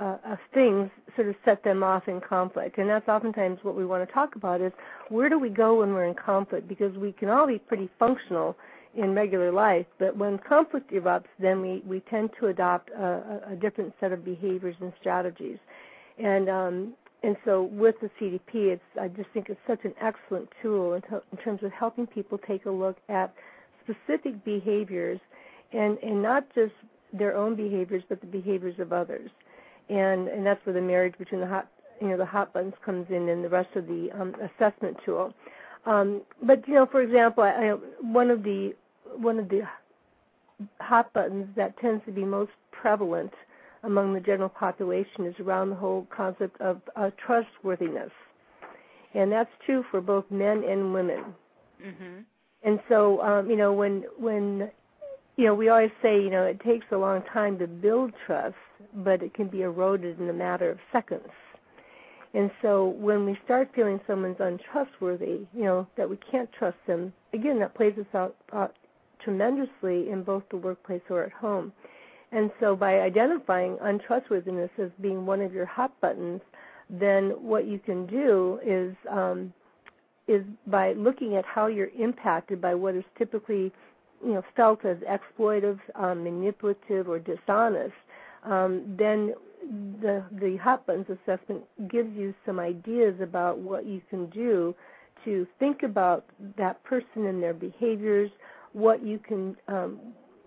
uh, 0.00 0.16
of 0.26 0.38
things 0.52 0.90
sort 1.14 1.28
of 1.28 1.34
set 1.44 1.62
them 1.62 1.82
off 1.82 2.08
in 2.08 2.20
conflict. 2.20 2.78
And 2.78 2.88
that's 2.88 3.08
oftentimes 3.08 3.60
what 3.62 3.76
we 3.76 3.86
want 3.86 4.06
to 4.06 4.12
talk 4.12 4.34
about 4.34 4.60
is 4.60 4.72
where 5.08 5.28
do 5.28 5.38
we 5.38 5.50
go 5.50 5.80
when 5.80 5.92
we're 5.94 6.06
in 6.06 6.14
conflict? 6.14 6.66
Because 6.68 6.96
we 6.96 7.12
can 7.12 7.28
all 7.28 7.46
be 7.46 7.58
pretty 7.58 7.88
functional 7.98 8.56
in 8.96 9.14
regular 9.14 9.50
life, 9.50 9.86
but 9.98 10.16
when 10.16 10.38
conflict 10.38 10.92
erupts, 10.92 11.26
then 11.40 11.60
we, 11.60 11.82
we 11.84 12.00
tend 12.00 12.30
to 12.38 12.46
adopt 12.46 12.90
a, 12.90 13.40
a 13.50 13.56
different 13.56 13.92
set 13.98 14.12
of 14.12 14.24
behaviors 14.24 14.76
and 14.80 14.92
strategies. 15.00 15.58
And 16.18 16.48
um, 16.48 16.94
and 17.24 17.36
so 17.44 17.62
with 17.72 17.96
the 18.00 18.10
CDP, 18.20 18.72
it's 18.72 18.82
I 19.00 19.08
just 19.08 19.30
think 19.30 19.48
it's 19.48 19.58
such 19.66 19.84
an 19.84 19.94
excellent 20.00 20.48
tool 20.62 20.94
in, 20.94 21.02
to, 21.02 21.22
in 21.32 21.38
terms 21.38 21.64
of 21.64 21.72
helping 21.72 22.06
people 22.06 22.38
take 22.38 22.66
a 22.66 22.70
look 22.70 22.96
at 23.08 23.34
specific 23.82 24.44
behaviors 24.44 25.18
and 25.72 25.98
and 25.98 26.22
not 26.22 26.46
just 26.54 26.74
their 27.14 27.36
own 27.36 27.54
behaviors, 27.54 28.02
but 28.08 28.20
the 28.20 28.26
behaviors 28.26 28.78
of 28.78 28.92
others. 28.92 29.30
And 29.88 30.28
and 30.28 30.44
that's 30.44 30.64
where 30.66 30.74
the 30.74 30.80
marriage 30.80 31.14
between 31.18 31.40
the 31.40 31.46
hot 31.46 31.68
you 32.00 32.08
know 32.08 32.16
the 32.16 32.26
hot 32.26 32.52
buttons 32.52 32.74
comes 32.84 33.06
in 33.10 33.28
and 33.28 33.44
the 33.44 33.48
rest 33.48 33.74
of 33.76 33.86
the 33.86 34.10
um, 34.12 34.34
assessment 34.34 34.96
tool. 35.04 35.32
Um, 35.86 36.22
but 36.42 36.66
you 36.66 36.74
know, 36.74 36.86
for 36.86 37.02
example, 37.02 37.44
I, 37.44 37.50
I, 37.50 37.70
one 38.00 38.30
of 38.30 38.42
the 38.42 38.74
one 39.16 39.38
of 39.38 39.48
the 39.48 39.62
hot 40.80 41.12
buttons 41.12 41.48
that 41.56 41.78
tends 41.78 42.04
to 42.06 42.12
be 42.12 42.24
most 42.24 42.52
prevalent 42.70 43.32
among 43.82 44.14
the 44.14 44.20
general 44.20 44.48
population 44.48 45.26
is 45.26 45.38
around 45.40 45.70
the 45.70 45.76
whole 45.76 46.06
concept 46.10 46.60
of 46.60 46.80
uh, 46.96 47.10
trustworthiness, 47.18 48.10
and 49.12 49.30
that's 49.30 49.50
true 49.64 49.84
for 49.90 50.00
both 50.00 50.24
men 50.30 50.64
and 50.64 50.92
women. 50.94 51.24
Mm-hmm. 51.84 52.20
And 52.62 52.80
so, 52.88 53.20
um, 53.20 53.50
you 53.50 53.56
know, 53.56 53.72
when 53.72 54.04
when 54.18 54.70
you 55.36 55.46
know, 55.46 55.54
we 55.54 55.68
always 55.68 55.90
say, 56.00 56.20
you 56.20 56.30
know, 56.30 56.44
it 56.44 56.60
takes 56.60 56.86
a 56.92 56.96
long 56.96 57.22
time 57.32 57.58
to 57.58 57.66
build 57.66 58.12
trust, 58.26 58.54
but 58.94 59.22
it 59.22 59.34
can 59.34 59.48
be 59.48 59.62
eroded 59.62 60.20
in 60.20 60.28
a 60.28 60.32
matter 60.32 60.70
of 60.70 60.78
seconds. 60.92 61.28
And 62.34 62.50
so 62.62 62.88
when 62.88 63.24
we 63.24 63.38
start 63.44 63.70
feeling 63.74 64.00
someone's 64.06 64.40
untrustworthy, 64.40 65.46
you 65.54 65.64
know, 65.64 65.86
that 65.96 66.08
we 66.08 66.18
can't 66.30 66.50
trust 66.52 66.76
them, 66.86 67.12
again, 67.32 67.60
that 67.60 67.74
plays 67.74 67.94
us 67.98 68.32
out, 68.52 68.74
tremendously 69.22 70.10
in 70.10 70.22
both 70.22 70.42
the 70.50 70.56
workplace 70.56 71.00
or 71.08 71.22
at 71.22 71.32
home. 71.32 71.72
And 72.32 72.50
so 72.60 72.76
by 72.76 73.00
identifying 73.00 73.78
untrustworthiness 73.80 74.70
as 74.82 74.90
being 75.00 75.24
one 75.24 75.40
of 75.40 75.52
your 75.52 75.66
hot 75.66 75.98
buttons, 76.00 76.40
then 76.90 77.30
what 77.40 77.66
you 77.66 77.78
can 77.78 78.06
do 78.06 78.58
is 78.64 78.94
um, 79.10 79.52
is 80.26 80.42
by 80.66 80.92
looking 80.94 81.36
at 81.36 81.44
how 81.44 81.66
you're 81.66 81.90
impacted 81.98 82.60
by 82.60 82.74
what 82.74 82.94
is 82.94 83.04
typically 83.16 83.72
you 84.24 84.34
know 84.34 84.44
felt 84.56 84.84
as 84.84 84.96
exploitive, 84.98 85.78
um, 85.94 86.24
manipulative, 86.24 87.08
or 87.08 87.18
dishonest, 87.18 87.94
um, 88.44 88.82
then 88.98 89.34
the 90.00 90.24
the 90.40 90.56
hot 90.56 90.84
assessment 90.88 91.62
gives 91.88 92.14
you 92.16 92.34
some 92.44 92.58
ideas 92.58 93.14
about 93.20 93.58
what 93.58 93.86
you 93.86 94.00
can 94.10 94.26
do 94.30 94.74
to 95.24 95.46
think 95.58 95.82
about 95.82 96.24
that 96.56 96.82
person 96.84 97.26
and 97.26 97.42
their 97.42 97.54
behaviors, 97.54 98.30
what 98.72 99.02
you 99.02 99.18
can 99.18 99.56
um, 99.68 99.98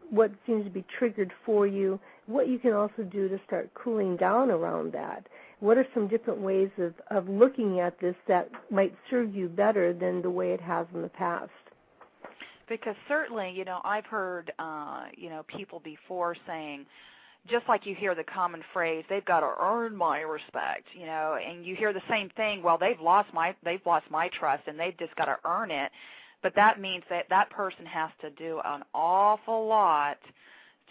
what 0.09 0.31
seems 0.45 0.63
to 0.63 0.69
be 0.69 0.85
triggered 0.97 1.33
for 1.45 1.67
you, 1.67 1.99
what 2.27 2.47
you 2.47 2.59
can 2.59 2.73
also 2.73 3.03
do 3.03 3.27
to 3.27 3.39
start 3.45 3.73
cooling 3.73 4.15
down 4.15 4.49
around 4.51 4.93
that. 4.93 5.27
What 5.59 5.77
are 5.77 5.87
some 5.93 6.07
different 6.07 6.39
ways 6.39 6.69
of, 6.77 6.93
of 7.09 7.27
looking 7.27 7.79
at 7.79 7.99
this 7.99 8.15
that 8.27 8.49
might 8.69 8.95
serve 9.09 9.35
you 9.35 9.49
better 9.49 9.93
than 9.93 10.21
the 10.21 10.29
way 10.29 10.51
it 10.51 10.61
has 10.61 10.85
in 10.93 11.01
the 11.01 11.09
past? 11.09 11.51
Because 12.67 12.95
certainly, 13.07 13.51
you 13.55 13.65
know, 13.65 13.81
I've 13.83 14.05
heard, 14.05 14.51
uh, 14.59 15.05
you 15.15 15.29
know, 15.29 15.43
people 15.47 15.79
before 15.83 16.35
saying, 16.45 16.85
just 17.47 17.67
like 17.67 17.85
you 17.85 17.95
hear 17.95 18.13
the 18.13 18.23
common 18.23 18.61
phrase, 18.73 19.05
they've 19.09 19.23
got 19.25 19.39
to 19.39 19.51
earn 19.61 19.95
my 19.95 20.19
respect, 20.19 20.87
you 20.93 21.05
know, 21.05 21.37
and 21.41 21.65
you 21.65 21.75
hear 21.75 21.93
the 21.93 22.01
same 22.09 22.29
thing, 22.35 22.61
well, 22.61 22.77
they've 22.77 22.99
lost 22.99 23.33
my, 23.33 23.55
they've 23.63 23.85
lost 23.85 24.05
my 24.11 24.27
trust 24.29 24.63
and 24.67 24.79
they've 24.79 24.97
just 24.97 25.15
got 25.15 25.25
to 25.25 25.37
earn 25.45 25.71
it. 25.71 25.91
But 26.43 26.55
that 26.55 26.79
means 26.79 27.03
that 27.09 27.29
that 27.29 27.49
person 27.49 27.85
has 27.85 28.11
to 28.21 28.29
do 28.31 28.61
an 28.63 28.83
awful 28.93 29.67
lot 29.67 30.17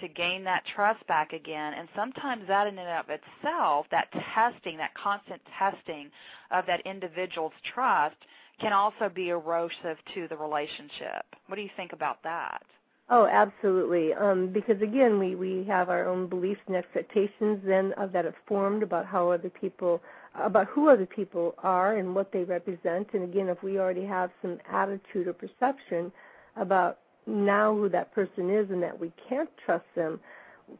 to 0.00 0.08
gain 0.08 0.44
that 0.44 0.64
trust 0.64 1.06
back 1.06 1.32
again. 1.32 1.74
And 1.74 1.88
sometimes 1.94 2.46
that 2.48 2.66
in 2.66 2.78
and 2.78 2.88
of 2.88 3.06
itself, 3.10 3.86
that 3.90 4.12
testing, 4.34 4.76
that 4.78 4.94
constant 4.94 5.40
testing 5.58 6.10
of 6.50 6.66
that 6.66 6.80
individual's 6.86 7.52
trust 7.62 8.16
can 8.60 8.72
also 8.72 9.08
be 9.08 9.28
erosive 9.28 9.98
to 10.14 10.28
the 10.28 10.36
relationship. 10.36 11.24
What 11.46 11.56
do 11.56 11.62
you 11.62 11.70
think 11.76 11.92
about 11.92 12.22
that? 12.22 12.62
Oh, 13.08 13.26
absolutely. 13.26 14.12
Um, 14.14 14.48
because 14.48 14.82
again, 14.82 15.18
we, 15.18 15.36
we 15.36 15.64
have 15.68 15.90
our 15.90 16.08
own 16.08 16.26
beliefs 16.26 16.60
and 16.66 16.74
expectations 16.74 17.60
then 17.64 17.92
of 17.92 18.12
that 18.12 18.26
are 18.26 18.34
formed 18.48 18.82
about 18.82 19.06
how 19.06 19.30
other 19.30 19.48
people, 19.48 20.02
about 20.34 20.66
who 20.66 20.88
other 20.88 21.06
people 21.06 21.54
are 21.62 21.96
and 21.96 22.14
what 22.14 22.32
they 22.32 22.42
represent. 22.42 23.08
And 23.12 23.22
again, 23.22 23.48
if 23.48 23.62
we 23.62 23.78
already 23.78 24.04
have 24.04 24.30
some 24.42 24.58
attitude 24.68 25.28
or 25.28 25.34
perception 25.34 26.10
about 26.56 26.98
now 27.26 27.74
who 27.74 27.88
that 27.88 28.14
person 28.14 28.50
is 28.50 28.70
and 28.70 28.82
that 28.82 28.98
we 28.98 29.12
can't 29.28 29.50
trust 29.64 29.84
them, 29.94 30.20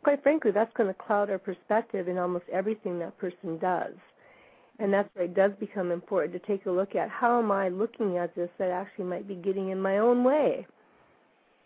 quite 0.02 0.22
frankly, 0.22 0.50
that's 0.50 0.72
going 0.76 0.88
to 0.88 0.94
cloud 0.94 1.30
our 1.30 1.38
perspective 1.38 2.08
in 2.08 2.18
almost 2.18 2.44
everything 2.52 2.98
that 2.98 3.16
person 3.18 3.58
does. 3.58 3.94
And 4.78 4.92
that's 4.92 5.08
where 5.14 5.24
it 5.24 5.34
does 5.34 5.52
become 5.58 5.90
important 5.90 6.32
to 6.34 6.46
take 6.46 6.66
a 6.66 6.70
look 6.70 6.94
at 6.94 7.08
how 7.08 7.38
am 7.38 7.50
I 7.50 7.68
looking 7.68 8.18
at 8.18 8.34
this 8.34 8.50
that 8.58 8.70
actually 8.70 9.06
might 9.06 9.26
be 9.26 9.34
getting 9.34 9.70
in 9.70 9.80
my 9.80 9.98
own 9.98 10.22
way 10.22 10.66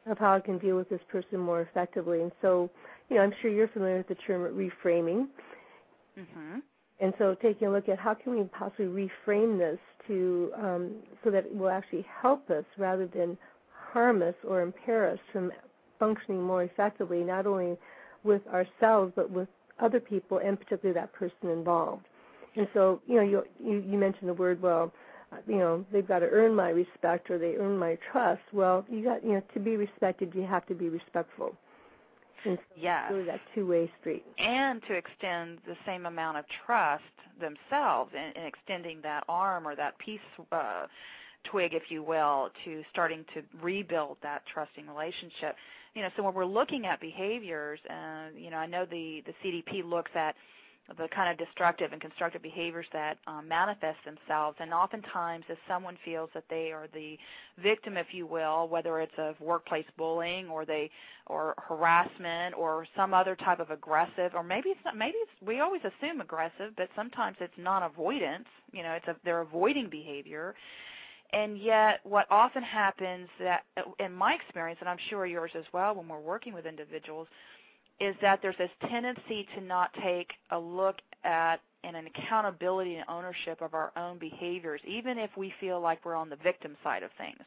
of 0.06 0.18
how 0.18 0.34
I 0.34 0.40
can 0.40 0.58
deal 0.58 0.76
with 0.76 0.88
this 0.88 1.00
person 1.10 1.38
more 1.38 1.60
effectively. 1.62 2.22
And 2.22 2.32
so, 2.40 2.70
you 3.08 3.16
know, 3.16 3.22
I'm 3.22 3.32
sure 3.42 3.50
you're 3.50 3.68
familiar 3.68 3.98
with 3.98 4.08
the 4.08 4.14
term 4.14 4.42
reframing. 4.42 5.26
Mm-hmm. 6.18 6.58
And 7.00 7.14
so, 7.18 7.34
taking 7.40 7.68
a 7.68 7.72
look 7.72 7.88
at 7.88 7.98
how 7.98 8.12
can 8.14 8.36
we 8.36 8.44
possibly 8.44 9.08
reframe 9.26 9.58
this 9.58 9.78
to 10.06 10.52
um, 10.56 10.96
so 11.24 11.30
that 11.30 11.46
it 11.46 11.56
will 11.56 11.70
actually 11.70 12.06
help 12.20 12.50
us 12.50 12.64
rather 12.76 13.06
than 13.06 13.38
harm 13.92 14.22
us 14.22 14.34
or 14.46 14.62
impair 14.62 15.10
us 15.10 15.18
from 15.32 15.52
functioning 15.98 16.42
more 16.42 16.62
effectively, 16.62 17.22
not 17.22 17.46
only 17.46 17.76
with 18.24 18.42
ourselves 18.48 19.12
but 19.14 19.30
with 19.30 19.48
other 19.78 20.00
people 20.00 20.38
and 20.38 20.58
particularly 20.58 20.98
that 20.98 21.12
person 21.12 21.48
involved. 21.50 22.04
And 22.56 22.66
so, 22.74 23.00
you 23.06 23.16
know, 23.16 23.22
you 23.22 23.42
you, 23.62 23.84
you 23.86 23.98
mentioned 23.98 24.28
the 24.28 24.34
word, 24.34 24.60
well, 24.60 24.92
you 25.46 25.56
know, 25.56 25.84
they've 25.92 26.06
got 26.06 26.20
to 26.20 26.28
earn 26.28 26.54
my 26.54 26.70
respect 26.70 27.30
or 27.30 27.38
they 27.38 27.54
earn 27.56 27.78
my 27.78 27.96
trust. 28.10 28.42
Well, 28.52 28.84
you 28.90 29.04
got, 29.04 29.24
you 29.24 29.32
know, 29.34 29.42
to 29.54 29.60
be 29.60 29.76
respected, 29.76 30.32
you 30.34 30.42
have 30.42 30.66
to 30.66 30.74
be 30.74 30.88
respectful. 30.88 31.54
And 32.44 32.58
so 32.58 32.80
yes. 32.80 33.10
really 33.12 33.26
that 33.26 33.40
two-way 33.54 33.90
street. 34.00 34.24
And 34.38 34.82
to 34.88 34.94
extend 34.94 35.58
the 35.66 35.76
same 35.86 36.06
amount 36.06 36.38
of 36.38 36.46
trust 36.64 37.02
themselves 37.38 38.12
in, 38.14 38.40
in 38.40 38.46
extending 38.46 39.00
that 39.02 39.24
arm 39.28 39.66
or 39.68 39.76
that 39.76 39.98
peace 39.98 40.20
uh, 40.50 40.86
twig, 41.44 41.74
if 41.74 41.90
you 41.90 42.02
will, 42.02 42.50
to 42.64 42.84
starting 42.90 43.24
to 43.34 43.42
rebuild 43.60 44.18
that 44.22 44.42
trusting 44.46 44.86
relationship. 44.86 45.56
You 45.94 46.02
know, 46.02 46.10
so 46.16 46.22
when 46.22 46.34
we're 46.34 46.44
looking 46.44 46.86
at 46.86 47.00
behaviors, 47.00 47.80
uh, 47.88 48.28
you 48.36 48.50
know, 48.50 48.58
I 48.58 48.66
know 48.66 48.84
the 48.84 49.22
the 49.26 49.34
CDP 49.42 49.84
looks 49.84 50.12
at 50.14 50.36
the 50.98 51.08
kind 51.08 51.30
of 51.30 51.38
destructive 51.46 51.92
and 51.92 52.00
constructive 52.00 52.42
behaviors 52.42 52.86
that 52.92 53.18
um, 53.26 53.46
manifest 53.46 53.98
themselves. 54.04 54.56
And 54.60 54.72
oftentimes, 54.72 55.44
if 55.48 55.58
someone 55.68 55.96
feels 56.04 56.30
that 56.34 56.44
they 56.50 56.72
are 56.72 56.86
the 56.92 57.18
victim, 57.58 57.96
if 57.96 58.12
you 58.12 58.26
will, 58.26 58.68
whether 58.68 59.00
it's 59.00 59.14
of 59.18 59.40
workplace 59.40 59.86
bullying 59.96 60.48
or 60.48 60.64
they 60.64 60.90
or 61.26 61.54
harassment 61.58 62.56
or 62.56 62.86
some 62.96 63.14
other 63.14 63.36
type 63.36 63.60
of 63.60 63.70
aggressive, 63.70 64.34
or 64.34 64.42
maybe 64.42 64.70
it's 64.70 64.84
not, 64.84 64.96
maybe 64.96 65.16
it's, 65.18 65.30
we 65.46 65.60
always 65.60 65.82
assume 65.84 66.20
aggressive, 66.20 66.72
but 66.76 66.88
sometimes 66.96 67.36
it's 67.40 67.56
non-avoidance. 67.56 68.48
You 68.72 68.82
know, 68.82 68.92
it's 68.92 69.06
a, 69.06 69.16
they're 69.24 69.40
avoiding 69.40 69.88
behavior. 69.88 70.54
And 71.32 71.58
yet, 71.58 72.00
what 72.02 72.26
often 72.30 72.62
happens 72.62 73.28
that, 73.38 73.64
in 73.98 74.12
my 74.12 74.34
experience, 74.34 74.78
and 74.80 74.88
I'm 74.88 74.98
sure 74.98 75.26
yours 75.26 75.52
as 75.54 75.64
well, 75.72 75.94
when 75.94 76.08
we're 76.08 76.18
working 76.18 76.54
with 76.54 76.66
individuals, 76.66 77.28
is 78.00 78.16
that 78.20 78.40
there's 78.42 78.56
this 78.56 78.70
tendency 78.88 79.46
to 79.54 79.60
not 79.60 79.92
take 80.02 80.32
a 80.50 80.58
look 80.58 80.96
at 81.22 81.60
and 81.82 81.96
an 81.96 82.06
accountability 82.06 82.96
and 82.96 83.04
ownership 83.08 83.60
of 83.62 83.74
our 83.74 83.92
own 83.96 84.18
behaviors, 84.18 84.80
even 84.86 85.18
if 85.18 85.30
we 85.36 85.52
feel 85.60 85.80
like 85.80 86.04
we're 86.04 86.14
on 86.14 86.28
the 86.28 86.36
victim 86.36 86.76
side 86.82 87.02
of 87.02 87.10
things, 87.12 87.42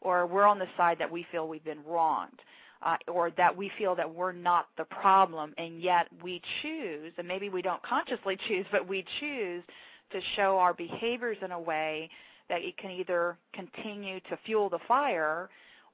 or 0.00 0.26
we're 0.26 0.44
on 0.44 0.58
the 0.58 0.68
side 0.76 0.98
that 0.98 1.10
we 1.10 1.26
feel 1.32 1.48
we've 1.48 1.64
been 1.64 1.82
wronged, 1.84 2.40
uh, 2.82 2.96
or 3.08 3.30
that 3.30 3.56
we 3.56 3.70
feel 3.78 3.94
that 3.94 4.14
we're 4.14 4.32
not 4.32 4.68
the 4.76 4.84
problem, 4.84 5.52
and 5.58 5.80
yet 5.80 6.06
we 6.22 6.40
choose, 6.62 7.12
and 7.18 7.26
maybe 7.26 7.48
we 7.48 7.62
don't 7.62 7.82
consciously 7.82 8.36
choose, 8.48 8.66
but 8.70 8.86
we 8.86 9.02
choose 9.02 9.64
to 10.10 10.20
show 10.20 10.58
our 10.58 10.74
behaviors 10.74 11.38
in 11.42 11.50
a 11.50 11.60
way 11.60 12.10
that 12.48 12.62
it 12.62 12.76
can 12.76 12.90
either 12.90 13.36
continue 13.52 14.20
to 14.28 14.36
fuel 14.44 14.68
the 14.68 14.78
fire 14.86 15.50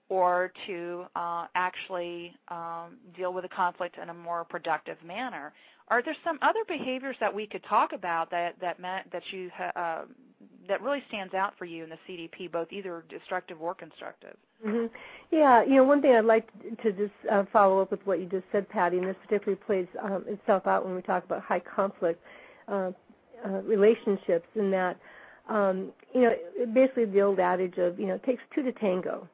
or 0.09 0.53
to 0.67 1.05
uh, 1.15 1.47
actually 1.55 2.35
um, 2.49 2.97
deal 3.17 3.33
with 3.33 3.43
the 3.43 3.49
conflict 3.49 3.97
in 4.03 4.09
a 4.09 4.15
more 4.15 4.45
productive 4.45 4.97
manner. 5.05 5.53
Are 5.89 6.03
there 6.03 6.17
some 6.25 6.39
other 6.43 6.61
behaviors 6.67 7.17
that 7.21 7.35
we 7.35 7.47
could 7.47 7.65
talk 7.65 7.93
about 7.93 8.31
that 8.31 8.59
that 8.61 8.79
that 9.11 9.33
you 9.33 9.51
uh, 9.75 10.03
that 10.69 10.83
really 10.83 11.03
stands 11.09 11.35
out 11.35 11.55
for 11.59 11.65
you 11.65 11.83
in 11.83 11.91
the 11.91 11.99
CDP, 12.07 12.51
both 12.51 12.69
either 12.71 13.05
destructive 13.09 13.61
or 13.61 13.75
constructive? 13.75 14.37
Mm-hmm. 14.65 14.87
Yeah, 15.31 15.65
you 15.65 15.77
know, 15.77 15.85
one 15.85 16.03
thing 16.03 16.15
I'd 16.15 16.25
like 16.25 16.49
to 16.83 16.93
just 16.93 17.13
uh, 17.31 17.45
follow 17.53 17.81
up 17.81 17.91
with 17.91 18.07
what 18.07 18.21
you 18.21 18.27
just 18.27 18.45
said, 18.53 18.69
Patty, 18.69 18.99
and 18.99 19.07
this 19.07 19.17
particularly 19.23 19.61
plays 19.67 19.87
um, 20.03 20.25
itself 20.29 20.67
out 20.67 20.85
when 20.85 20.95
we 20.95 21.03
talk 21.03 21.25
about 21.25 21.43
high 21.43 21.61
conflict 21.61 22.23
uh, 22.69 22.91
uh, 23.45 23.49
relationships, 23.63 24.47
in 24.57 24.71
that 24.73 24.99
um, 25.49 25.93
you 26.15 26.23
know, 26.23 26.37
basically 26.73 27.07
the 27.07 27.23
old 27.23 27.41
adage 27.41 27.79
of 27.79 27.99
you 27.99 28.07
know, 28.07 28.15
it 28.15 28.25
takes 28.25 28.43
two 28.55 28.63
to 28.63 28.73
tango 28.73 29.29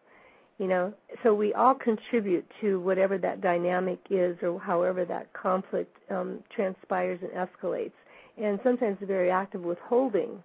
you 0.58 0.66
know? 0.66 0.92
So 1.22 1.34
we 1.34 1.52
all 1.54 1.74
contribute 1.74 2.46
to 2.60 2.80
whatever 2.80 3.18
that 3.18 3.40
dynamic 3.40 3.98
is 4.10 4.36
or 4.42 4.58
however 4.60 5.04
that 5.04 5.32
conflict 5.32 5.96
um, 6.10 6.42
transpires 6.54 7.20
and 7.22 7.32
escalates. 7.32 7.92
And 8.36 8.58
sometimes 8.62 8.98
the 9.00 9.06
very 9.06 9.30
act 9.30 9.54
of 9.54 9.62
withholding 9.62 10.42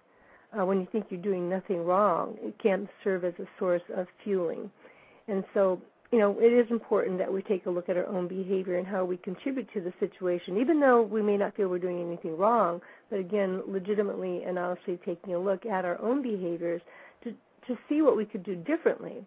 uh, 0.58 0.64
when 0.64 0.80
you 0.80 0.88
think 0.90 1.06
you're 1.10 1.20
doing 1.20 1.48
nothing 1.48 1.84
wrong 1.84 2.36
it 2.42 2.58
can 2.58 2.88
serve 3.04 3.24
as 3.24 3.34
a 3.38 3.46
source 3.58 3.82
of 3.94 4.08
fueling. 4.22 4.70
And 5.28 5.44
so 5.54 5.80
you 6.12 6.18
know 6.18 6.36
it 6.40 6.52
is 6.52 6.70
important 6.70 7.18
that 7.18 7.32
we 7.32 7.42
take 7.42 7.66
a 7.66 7.70
look 7.70 7.88
at 7.88 7.96
our 7.96 8.06
own 8.06 8.28
behavior 8.28 8.78
and 8.78 8.86
how 8.86 9.04
we 9.04 9.16
contribute 9.16 9.72
to 9.72 9.80
the 9.80 9.92
situation 10.00 10.58
even 10.58 10.80
though 10.80 11.02
we 11.02 11.22
may 11.22 11.36
not 11.36 11.54
feel 11.56 11.68
we're 11.68 11.78
doing 11.78 12.00
anything 12.00 12.36
wrong 12.36 12.80
but 13.10 13.18
again 13.18 13.62
legitimately 13.66 14.42
and 14.44 14.58
honestly 14.58 14.98
taking 15.04 15.34
a 15.34 15.38
look 15.38 15.64
at 15.66 15.84
our 15.84 16.00
own 16.00 16.22
behaviors 16.22 16.82
to 17.22 17.32
to 17.66 17.76
see 17.88 18.02
what 18.02 18.16
we 18.16 18.24
could 18.24 18.42
do 18.42 18.56
differently 18.56 19.24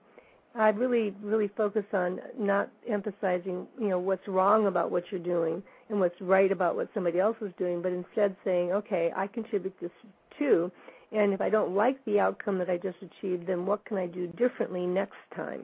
I 0.55 0.69
really, 0.69 1.15
really 1.23 1.47
focus 1.57 1.85
on 1.93 2.19
not 2.37 2.69
emphasizing, 2.87 3.67
you 3.79 3.87
know, 3.87 3.97
what's 3.97 4.27
wrong 4.27 4.67
about 4.67 4.91
what 4.91 5.03
you're 5.11 5.19
doing 5.19 5.63
and 5.89 5.99
what's 5.99 6.19
right 6.21 6.51
about 6.51 6.75
what 6.75 6.89
somebody 6.93 7.19
else 7.19 7.37
is 7.41 7.51
doing, 7.57 7.81
but 7.81 7.91
instead 7.91 8.35
saying, 8.45 8.71
okay, 8.71 9.11
I 9.15 9.25
contribute 9.25 9.73
this 9.81 9.89
too, 10.37 10.71
and 11.11 11.33
if 11.33 11.41
I 11.41 11.49
don't 11.49 11.75
like 11.75 12.03
the 12.05 12.19
outcome 12.19 12.59
that 12.59 12.69
I 12.69 12.77
just 12.77 12.97
achieved, 13.01 13.47
then 13.47 13.65
what 13.65 13.83
can 13.85 13.97
I 13.97 14.05
do 14.05 14.27
differently 14.27 14.85
next 14.85 15.17
time? 15.35 15.63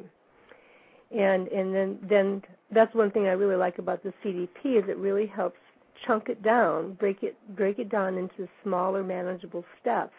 And 1.11 1.47
and 1.47 1.73
then 1.73 1.99
then 2.07 2.43
that's 2.71 2.93
one 2.93 3.11
thing 3.11 3.27
I 3.27 3.31
really 3.31 3.55
like 3.55 3.79
about 3.79 4.03
the 4.03 4.13
CDP 4.23 4.77
is 4.77 4.87
it 4.87 4.97
really 4.97 5.25
helps 5.25 5.59
chunk 6.05 6.29
it 6.29 6.41
down, 6.43 6.93
break 6.93 7.23
it 7.23 7.35
break 7.55 7.79
it 7.79 7.89
down 7.89 8.17
into 8.17 8.47
smaller, 8.63 9.03
manageable 9.03 9.65
steps 9.81 10.13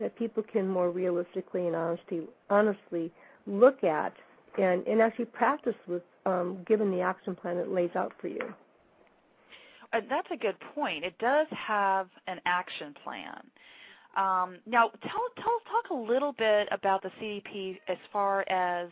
that 0.00 0.16
people 0.18 0.42
can 0.42 0.68
more 0.68 0.90
realistically 0.90 1.66
and 1.66 1.76
honestly 1.76 2.22
honestly 2.50 3.12
look 3.46 3.84
at 3.84 4.12
and, 4.58 4.86
and 4.86 5.00
actually 5.00 5.24
practice 5.26 5.74
with 5.86 6.02
um, 6.26 6.58
given 6.66 6.90
the 6.90 7.00
action 7.00 7.34
plan 7.34 7.56
it 7.58 7.68
lays 7.68 7.90
out 7.94 8.12
for 8.20 8.28
you. 8.28 8.54
Uh, 9.92 10.00
that's 10.08 10.28
a 10.32 10.36
good 10.36 10.56
point. 10.74 11.04
It 11.04 11.16
does 11.18 11.46
have 11.50 12.08
an 12.26 12.40
action 12.46 12.94
plan. 13.04 13.40
Um, 14.16 14.58
now, 14.66 14.90
tell, 15.02 15.24
tell, 15.36 15.60
talk 15.70 15.90
a 15.90 15.94
little 15.94 16.32
bit 16.32 16.68
about 16.70 17.02
the 17.02 17.10
CDP 17.20 17.78
as 17.88 17.98
far 18.12 18.48
as 18.48 18.88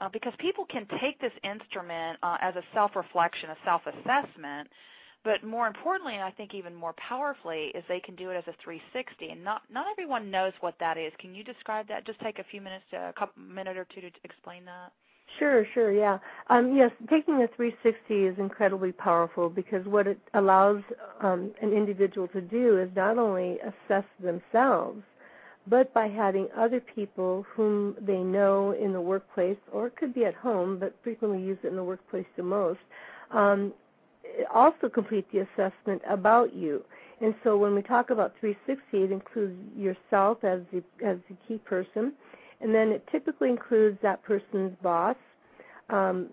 uh, 0.00 0.08
because 0.12 0.32
people 0.38 0.64
can 0.64 0.86
take 1.00 1.20
this 1.20 1.32
instrument 1.42 2.18
uh, 2.22 2.36
as 2.40 2.54
a 2.56 2.62
self-reflection, 2.74 3.50
a 3.50 3.56
self-assessment, 3.64 4.68
but 5.24 5.42
more 5.42 5.66
importantly, 5.66 6.14
and 6.14 6.22
I 6.22 6.30
think 6.30 6.54
even 6.54 6.74
more 6.74 6.94
powerfully, 6.94 7.72
is 7.74 7.82
they 7.88 8.00
can 8.00 8.14
do 8.14 8.30
it 8.30 8.36
as 8.36 8.44
a 8.46 8.54
360. 8.62 9.28
And 9.30 9.42
not 9.42 9.62
not 9.68 9.86
everyone 9.90 10.30
knows 10.30 10.52
what 10.60 10.76
that 10.78 10.96
is. 10.96 11.12
Can 11.18 11.34
you 11.34 11.42
describe 11.42 11.88
that? 11.88 12.06
Just 12.06 12.20
take 12.20 12.38
a 12.38 12.44
few 12.44 12.60
minutes, 12.60 12.84
to, 12.92 13.08
a 13.08 13.12
couple 13.12 13.42
minute 13.42 13.76
or 13.76 13.86
two 13.92 14.02
to 14.02 14.10
explain 14.22 14.64
that. 14.66 14.92
Sure, 15.38 15.66
sure, 15.74 15.92
yeah. 15.92 16.18
Um, 16.48 16.76
yes, 16.76 16.90
taking 17.10 17.42
a 17.42 17.48
360 17.56 18.14
is 18.14 18.38
incredibly 18.38 18.92
powerful 18.92 19.50
because 19.50 19.84
what 19.86 20.06
it 20.06 20.18
allows 20.34 20.82
um, 21.20 21.52
an 21.60 21.72
individual 21.72 22.28
to 22.28 22.40
do 22.40 22.78
is 22.78 22.88
not 22.94 23.18
only 23.18 23.58
assess 23.60 24.04
themselves, 24.22 25.02
but 25.68 25.92
by 25.92 26.08
having 26.08 26.48
other 26.56 26.80
people 26.80 27.44
whom 27.54 27.96
they 28.00 28.18
know 28.18 28.72
in 28.72 28.92
the 28.92 29.00
workplace, 29.00 29.56
or 29.72 29.88
it 29.88 29.96
could 29.96 30.14
be 30.14 30.24
at 30.24 30.34
home, 30.34 30.78
but 30.78 30.94
frequently 31.02 31.42
use 31.42 31.58
it 31.62 31.68
in 31.68 31.76
the 31.76 31.84
workplace 31.84 32.26
the 32.36 32.42
most, 32.42 32.80
um, 33.32 33.72
also 34.52 34.88
complete 34.88 35.26
the 35.32 35.40
assessment 35.40 36.02
about 36.08 36.54
you. 36.54 36.84
And 37.20 37.34
so 37.42 37.56
when 37.56 37.74
we 37.74 37.82
talk 37.82 38.10
about 38.10 38.34
360, 38.40 39.04
it 39.04 39.12
includes 39.12 39.56
yourself 39.76 40.44
as 40.44 40.60
the, 40.72 40.82
as 41.04 41.18
the 41.28 41.36
key 41.48 41.58
person, 41.58 42.12
and 42.60 42.74
then 42.74 42.90
it 42.90 43.06
typically 43.10 43.50
includes 43.50 43.98
that 44.02 44.22
person's 44.22 44.72
boss, 44.82 45.16
um, 45.90 46.28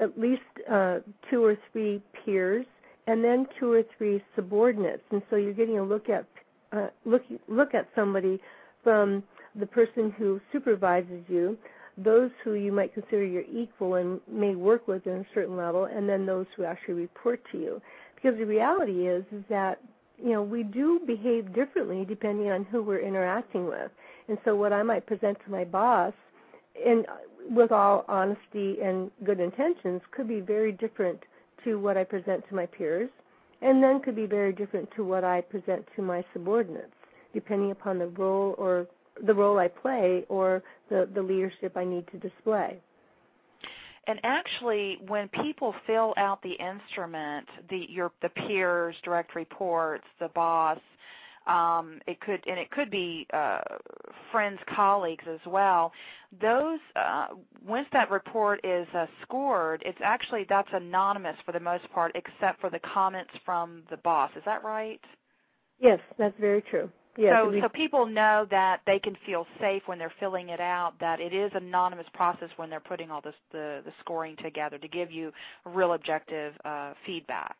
at 0.00 0.18
least 0.18 0.42
uh, 0.70 0.98
two 1.30 1.44
or 1.44 1.58
three 1.72 2.00
peers, 2.24 2.66
and 3.06 3.22
then 3.24 3.46
two 3.58 3.72
or 3.72 3.82
three 3.96 4.22
subordinates. 4.36 5.02
And 5.10 5.22
so 5.28 5.36
you're 5.36 5.54
getting 5.54 5.78
a 5.78 5.82
look 5.82 6.08
at 6.08 6.24
uh, 6.70 6.88
look 7.06 7.22
look 7.48 7.74
at 7.74 7.88
somebody 7.94 8.38
from 8.82 9.22
the 9.58 9.66
person 9.66 10.14
who 10.16 10.40
supervises 10.52 11.24
you, 11.28 11.56
those 11.96 12.30
who 12.44 12.54
you 12.54 12.70
might 12.70 12.94
consider 12.94 13.24
your 13.24 13.42
equal 13.52 13.96
and 13.96 14.20
may 14.30 14.54
work 14.54 14.86
with 14.86 15.06
in 15.06 15.14
a 15.14 15.26
certain 15.34 15.56
level, 15.56 15.84
and 15.84 16.08
then 16.08 16.26
those 16.26 16.46
who 16.56 16.64
actually 16.64 16.94
report 16.94 17.40
to 17.50 17.58
you. 17.58 17.82
Because 18.14 18.38
the 18.38 18.46
reality 18.46 19.08
is, 19.08 19.24
is 19.32 19.42
that 19.48 19.80
you 20.22 20.30
know 20.30 20.42
we 20.42 20.62
do 20.62 21.00
behave 21.06 21.54
differently 21.54 22.04
depending 22.04 22.50
on 22.50 22.64
who 22.64 22.82
we're 22.82 23.00
interacting 23.00 23.66
with. 23.66 23.90
And 24.28 24.38
so, 24.44 24.54
what 24.54 24.72
I 24.72 24.82
might 24.82 25.06
present 25.06 25.38
to 25.44 25.50
my 25.50 25.64
boss, 25.64 26.12
and 26.84 27.06
with 27.50 27.72
all 27.72 28.04
honesty 28.08 28.76
and 28.82 29.10
good 29.24 29.40
intentions, 29.40 30.02
could 30.12 30.28
be 30.28 30.40
very 30.40 30.72
different 30.72 31.18
to 31.64 31.78
what 31.78 31.96
I 31.96 32.04
present 32.04 32.44
to 32.48 32.54
my 32.54 32.66
peers, 32.66 33.10
and 33.62 33.82
then 33.82 34.00
could 34.00 34.16
be 34.16 34.26
very 34.26 34.52
different 34.52 34.88
to 34.96 35.04
what 35.04 35.24
I 35.24 35.40
present 35.40 35.86
to 35.96 36.02
my 36.02 36.24
subordinates, 36.32 36.92
depending 37.32 37.70
upon 37.70 37.98
the 37.98 38.08
role 38.08 38.54
or 38.58 38.86
the 39.22 39.34
role 39.34 39.58
I 39.58 39.68
play 39.68 40.24
or 40.28 40.62
the, 40.88 41.08
the 41.12 41.22
leadership 41.22 41.76
I 41.76 41.84
need 41.84 42.06
to 42.08 42.18
display. 42.18 42.80
And 44.06 44.20
actually, 44.24 44.98
when 45.06 45.28
people 45.28 45.74
fill 45.86 46.14
out 46.16 46.42
the 46.42 46.52
instrument, 46.52 47.46
the 47.68 47.86
your 47.90 48.10
the 48.22 48.30
peers, 48.30 48.96
direct 49.02 49.34
reports, 49.34 50.04
the 50.18 50.28
boss, 50.28 50.78
um, 51.46 52.00
it 52.06 52.18
could 52.18 52.42
and 52.46 52.58
it 52.58 52.70
could 52.70 52.90
be 52.90 53.26
uh, 53.34 53.60
friends, 54.32 54.60
colleagues 54.74 55.24
as 55.30 55.40
well. 55.46 55.92
Those 56.40 56.78
uh, 56.96 57.28
once 57.66 57.88
that 57.92 58.10
report 58.10 58.60
is 58.64 58.86
uh, 58.94 59.06
scored, 59.20 59.82
it's 59.84 60.00
actually 60.02 60.46
that's 60.48 60.72
anonymous 60.72 61.36
for 61.44 61.52
the 61.52 61.60
most 61.60 61.90
part, 61.90 62.12
except 62.14 62.62
for 62.62 62.70
the 62.70 62.78
comments 62.78 63.34
from 63.44 63.82
the 63.90 63.98
boss. 63.98 64.30
Is 64.36 64.42
that 64.46 64.64
right? 64.64 65.00
Yes, 65.78 66.00
that's 66.16 66.38
very 66.40 66.62
true. 66.62 66.90
So, 67.18 67.60
so 67.60 67.68
people 67.68 68.06
know 68.06 68.46
that 68.50 68.80
they 68.86 68.98
can 68.98 69.16
feel 69.26 69.46
safe 69.60 69.82
when 69.86 69.98
they're 69.98 70.12
filling 70.20 70.50
it 70.50 70.60
out. 70.60 70.94
That 71.00 71.20
it 71.20 71.32
is 71.32 71.50
anonymous 71.54 72.06
process 72.14 72.50
when 72.56 72.70
they're 72.70 72.80
putting 72.80 73.10
all 73.10 73.20
this 73.20 73.34
the 73.50 73.82
the 73.84 73.92
scoring 74.00 74.36
together 74.36 74.78
to 74.78 74.88
give 74.88 75.10
you 75.10 75.32
real 75.64 75.94
objective 75.94 76.54
uh, 76.64 76.94
feedback. 77.04 77.56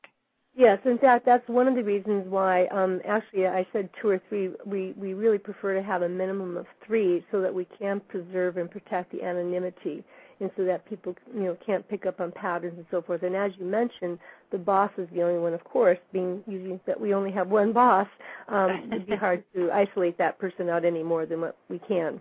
Yes, 0.54 0.80
in 0.84 0.98
fact, 0.98 1.24
that's 1.24 1.48
one 1.48 1.68
of 1.68 1.74
the 1.74 1.84
reasons 1.84 2.26
why. 2.28 2.66
Um, 2.66 3.00
actually, 3.06 3.46
I 3.46 3.66
said 3.72 3.90
two 4.00 4.08
or 4.08 4.20
three. 4.28 4.50
We 4.64 4.92
we 4.96 5.14
really 5.14 5.38
prefer 5.38 5.74
to 5.74 5.82
have 5.82 6.02
a 6.02 6.08
minimum 6.08 6.56
of 6.56 6.66
three 6.86 7.24
so 7.30 7.40
that 7.40 7.52
we 7.52 7.66
can 7.78 8.00
preserve 8.00 8.56
and 8.56 8.70
protect 8.70 9.12
the 9.12 9.22
anonymity 9.22 10.04
and 10.40 10.50
so 10.56 10.64
that 10.64 10.88
people 10.88 11.14
you 11.34 11.42
know 11.42 11.56
can't 11.64 11.88
pick 11.88 12.06
up 12.06 12.20
on 12.20 12.32
patterns 12.32 12.74
and 12.76 12.86
so 12.90 13.02
forth. 13.02 13.22
And 13.22 13.34
as 13.34 13.52
you 13.58 13.64
mentioned, 13.64 14.18
the 14.50 14.58
boss 14.58 14.90
is 14.96 15.08
the 15.12 15.22
only 15.22 15.38
one, 15.38 15.54
of 15.54 15.64
course, 15.64 15.98
being 16.12 16.42
using 16.46 16.80
that 16.86 17.00
we 17.00 17.14
only 17.14 17.32
have 17.32 17.48
one 17.48 17.72
boss. 17.72 18.08
Um, 18.48 18.88
it'd 18.92 19.06
be 19.06 19.16
hard 19.16 19.44
to 19.54 19.70
isolate 19.72 20.18
that 20.18 20.38
person 20.38 20.68
out 20.68 20.84
any 20.84 21.02
more 21.02 21.26
than 21.26 21.40
what 21.40 21.56
we 21.68 21.78
can. 21.80 22.20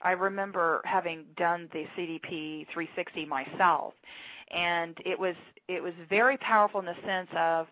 I 0.00 0.12
remember 0.12 0.80
having 0.84 1.24
done 1.36 1.68
the 1.72 1.86
CDP 1.96 2.66
360 2.72 3.26
myself, 3.26 3.94
and 4.52 4.96
it 5.04 5.18
was 5.18 5.34
it 5.66 5.82
was 5.82 5.94
very 6.08 6.36
powerful 6.38 6.80
in 6.80 6.86
the 6.86 6.96
sense 7.04 7.28
of, 7.36 7.66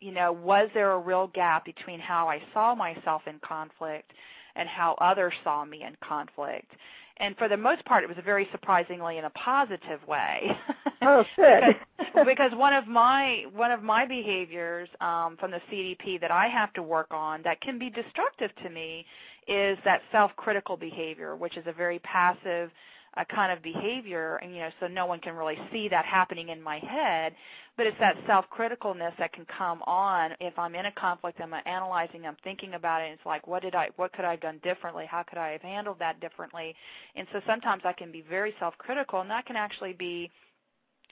you 0.00 0.10
know, 0.10 0.32
was 0.32 0.68
there 0.74 0.92
a 0.92 0.98
real 0.98 1.28
gap 1.28 1.64
between 1.64 2.00
how 2.00 2.28
I 2.28 2.42
saw 2.52 2.74
myself 2.74 3.22
in 3.26 3.38
conflict 3.40 4.12
and 4.56 4.68
how 4.68 4.94
others 5.00 5.34
saw 5.42 5.64
me 5.64 5.82
in 5.82 5.96
conflict? 6.00 6.72
And 7.18 7.36
for 7.36 7.48
the 7.48 7.56
most 7.56 7.84
part, 7.84 8.02
it 8.02 8.08
was 8.08 8.16
very 8.24 8.48
surprisingly 8.50 9.18
in 9.18 9.24
a 9.24 9.30
positive 9.30 10.06
way. 10.06 10.50
Oh, 11.02 11.24
good. 11.34 11.76
because, 11.98 12.26
because 12.26 12.54
one 12.54 12.74
of 12.74 12.86
my 12.86 13.46
one 13.54 13.70
of 13.70 13.82
my 13.82 14.04
behaviors 14.04 14.86
um, 15.00 15.38
from 15.38 15.50
the 15.50 15.60
CDP 15.72 16.20
that 16.20 16.30
I 16.30 16.46
have 16.46 16.74
to 16.74 16.82
work 16.82 17.06
on 17.10 17.40
that 17.44 17.62
can 17.62 17.78
be 17.78 17.88
destructive 17.88 18.54
to 18.62 18.68
me 18.68 19.06
is 19.48 19.78
that 19.84 20.02
self-critical 20.12 20.76
behavior, 20.76 21.34
which 21.36 21.56
is 21.56 21.66
a 21.66 21.72
very 21.72 22.00
passive 22.00 22.70
uh, 23.20 23.24
kind 23.34 23.52
of 23.52 23.62
behavior, 23.62 24.36
and 24.42 24.52
you 24.52 24.60
know, 24.60 24.70
so 24.80 24.86
no 24.86 25.06
one 25.06 25.20
can 25.20 25.34
really 25.34 25.58
see 25.72 25.88
that 25.88 26.04
happening 26.04 26.48
in 26.48 26.62
my 26.62 26.78
head. 26.78 27.34
But 27.76 27.86
it's 27.86 27.96
that 28.00 28.16
self-criticalness 28.26 29.16
that 29.18 29.32
can 29.32 29.46
come 29.56 29.80
on 29.82 30.32
if 30.40 30.58
I'm 30.58 30.74
in 30.74 30.86
a 30.86 30.92
conflict. 30.92 31.40
I'm 31.40 31.54
analyzing. 31.66 32.26
I'm 32.26 32.36
thinking 32.44 32.74
about 32.74 33.02
it. 33.02 33.12
It's 33.12 33.24
like, 33.24 33.46
what 33.46 33.62
did 33.62 33.74
I? 33.74 33.88
What 33.96 34.12
could 34.12 34.24
I 34.24 34.32
have 34.32 34.40
done 34.40 34.60
differently? 34.62 35.06
How 35.08 35.22
could 35.22 35.38
I 35.38 35.52
have 35.52 35.62
handled 35.62 35.98
that 36.00 36.20
differently? 36.20 36.74
And 37.16 37.26
so 37.32 37.40
sometimes 37.46 37.82
I 37.84 37.92
can 37.92 38.12
be 38.12 38.22
very 38.28 38.54
self-critical, 38.58 39.20
and 39.20 39.30
that 39.30 39.46
can 39.46 39.56
actually 39.56 39.92
be 39.92 40.30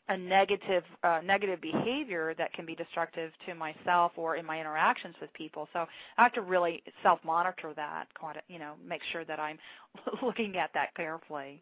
a 0.08 0.16
negative 0.16 0.84
uh, 1.02 1.20
negative 1.24 1.60
behavior 1.60 2.34
that 2.38 2.52
can 2.52 2.64
be 2.64 2.74
destructive 2.74 3.32
to 3.46 3.54
myself 3.54 4.12
or 4.16 4.36
in 4.36 4.44
my 4.44 4.58
interactions 4.58 5.14
with 5.20 5.32
people. 5.34 5.68
So 5.72 5.86
I 6.16 6.22
have 6.22 6.32
to 6.34 6.40
really 6.40 6.82
self 7.02 7.20
monitor 7.24 7.72
that, 7.76 8.06
quite 8.18 8.36
you 8.48 8.58
know, 8.58 8.72
make 8.86 9.02
sure 9.02 9.24
that 9.24 9.38
I'm 9.38 9.58
looking 10.22 10.56
at 10.56 10.70
that 10.74 10.94
carefully. 10.94 11.60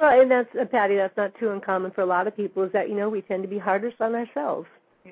Well, 0.00 0.20
and 0.20 0.30
that's 0.30 0.48
uh, 0.54 0.64
Patty. 0.64 0.96
That's 0.96 1.16
not 1.16 1.32
too 1.40 1.50
uncommon 1.50 1.90
for 1.90 2.02
a 2.02 2.06
lot 2.06 2.26
of 2.26 2.36
people. 2.36 2.62
Is 2.62 2.72
that 2.72 2.88
you 2.88 2.94
know 2.94 3.08
we 3.08 3.22
tend 3.22 3.42
to 3.42 3.48
be 3.48 3.58
harder 3.58 3.92
on 4.00 4.14
ourselves. 4.14 4.68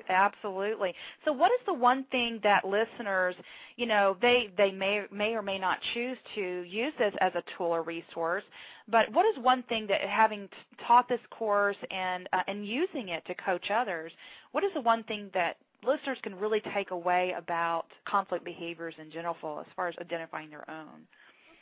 Absolutely. 0.09 0.93
So 1.25 1.31
what 1.33 1.51
is 1.51 1.59
the 1.65 1.73
one 1.73 2.03
thing 2.05 2.39
that 2.43 2.65
listeners, 2.65 3.35
you 3.75 3.85
know, 3.85 4.17
they 4.21 4.49
they 4.57 4.71
may 4.71 5.05
may 5.11 5.35
or 5.35 5.41
may 5.41 5.59
not 5.59 5.81
choose 5.81 6.17
to 6.35 6.41
use 6.41 6.93
this 6.97 7.13
as 7.21 7.33
a 7.35 7.43
tool 7.57 7.67
or 7.67 7.81
resource, 7.83 8.43
but 8.87 9.11
what 9.11 9.25
is 9.25 9.43
one 9.43 9.63
thing 9.63 9.87
that 9.87 10.01
having 10.01 10.49
taught 10.85 11.09
this 11.09 11.19
course 11.29 11.77
and 11.91 12.27
uh, 12.33 12.43
and 12.47 12.65
using 12.65 13.09
it 13.09 13.25
to 13.25 13.35
coach 13.35 13.71
others, 13.71 14.11
what 14.51 14.63
is 14.63 14.73
the 14.73 14.81
one 14.81 15.03
thing 15.03 15.29
that 15.33 15.57
listeners 15.83 16.17
can 16.21 16.37
really 16.37 16.61
take 16.73 16.91
away 16.91 17.33
about 17.37 17.85
conflict 18.05 18.43
behaviors 18.43 18.95
in 18.97 19.09
general 19.11 19.59
as 19.59 19.67
far 19.75 19.87
as 19.87 19.95
identifying 19.99 20.49
their 20.49 20.69
own? 20.69 21.07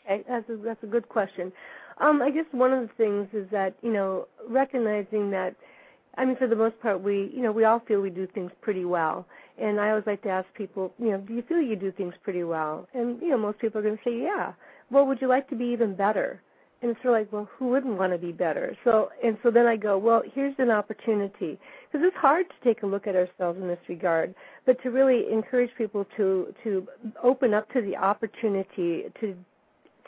Okay, 0.05 0.23
that's 0.27 0.49
a, 0.49 0.57
that's 0.57 0.83
a 0.83 0.87
good 0.87 1.09
question. 1.09 1.51
Um, 1.97 2.21
I 2.21 2.29
guess 2.29 2.45
one 2.51 2.73
of 2.73 2.87
the 2.87 2.93
things 2.95 3.27
is 3.33 3.49
that 3.51 3.75
you 3.81 3.91
know 3.91 4.27
recognizing 4.47 5.31
that 5.31 5.55
I 6.17 6.25
mean, 6.25 6.37
for 6.37 6.47
the 6.47 6.55
most 6.55 6.79
part, 6.79 7.01
we, 7.01 7.31
you 7.33 7.41
know, 7.41 7.51
we 7.51 7.65
all 7.65 7.79
feel 7.79 8.01
we 8.01 8.09
do 8.09 8.27
things 8.33 8.51
pretty 8.61 8.85
well. 8.85 9.25
And 9.57 9.79
I 9.79 9.89
always 9.89 10.05
like 10.05 10.21
to 10.23 10.29
ask 10.29 10.47
people, 10.53 10.93
you 10.99 11.11
know, 11.11 11.17
do 11.17 11.33
you 11.33 11.41
feel 11.41 11.61
you 11.61 11.75
do 11.75 11.91
things 11.91 12.13
pretty 12.23 12.43
well? 12.43 12.87
And, 12.93 13.21
you 13.21 13.29
know, 13.29 13.37
most 13.37 13.59
people 13.59 13.79
are 13.79 13.83
going 13.83 13.97
to 13.97 14.03
say, 14.03 14.21
yeah. 14.21 14.53
Well, 14.91 15.05
would 15.07 15.21
you 15.21 15.27
like 15.27 15.49
to 15.49 15.55
be 15.55 15.65
even 15.65 15.95
better? 15.95 16.41
And 16.81 16.91
it's 16.91 17.01
sort 17.01 17.15
of 17.15 17.21
like, 17.21 17.33
well, 17.33 17.49
who 17.57 17.69
wouldn't 17.69 17.97
want 17.97 18.11
to 18.13 18.17
be 18.17 18.31
better? 18.31 18.77
So, 18.83 19.09
and 19.23 19.37
so 19.41 19.49
then 19.49 19.65
I 19.65 19.75
go, 19.75 19.97
well, 19.97 20.21
here's 20.33 20.55
an 20.57 20.69
opportunity. 20.69 21.57
Because 21.91 22.05
it's 22.05 22.17
hard 22.17 22.45
to 22.49 22.55
take 22.63 22.83
a 22.83 22.85
look 22.85 23.07
at 23.07 23.15
ourselves 23.15 23.59
in 23.59 23.67
this 23.67 23.79
regard, 23.87 24.35
but 24.65 24.81
to 24.83 24.91
really 24.91 25.31
encourage 25.31 25.71
people 25.77 26.05
to, 26.17 26.53
to 26.63 26.87
open 27.23 27.53
up 27.53 27.71
to 27.71 27.81
the 27.81 27.95
opportunity 27.95 29.05
to 29.21 29.35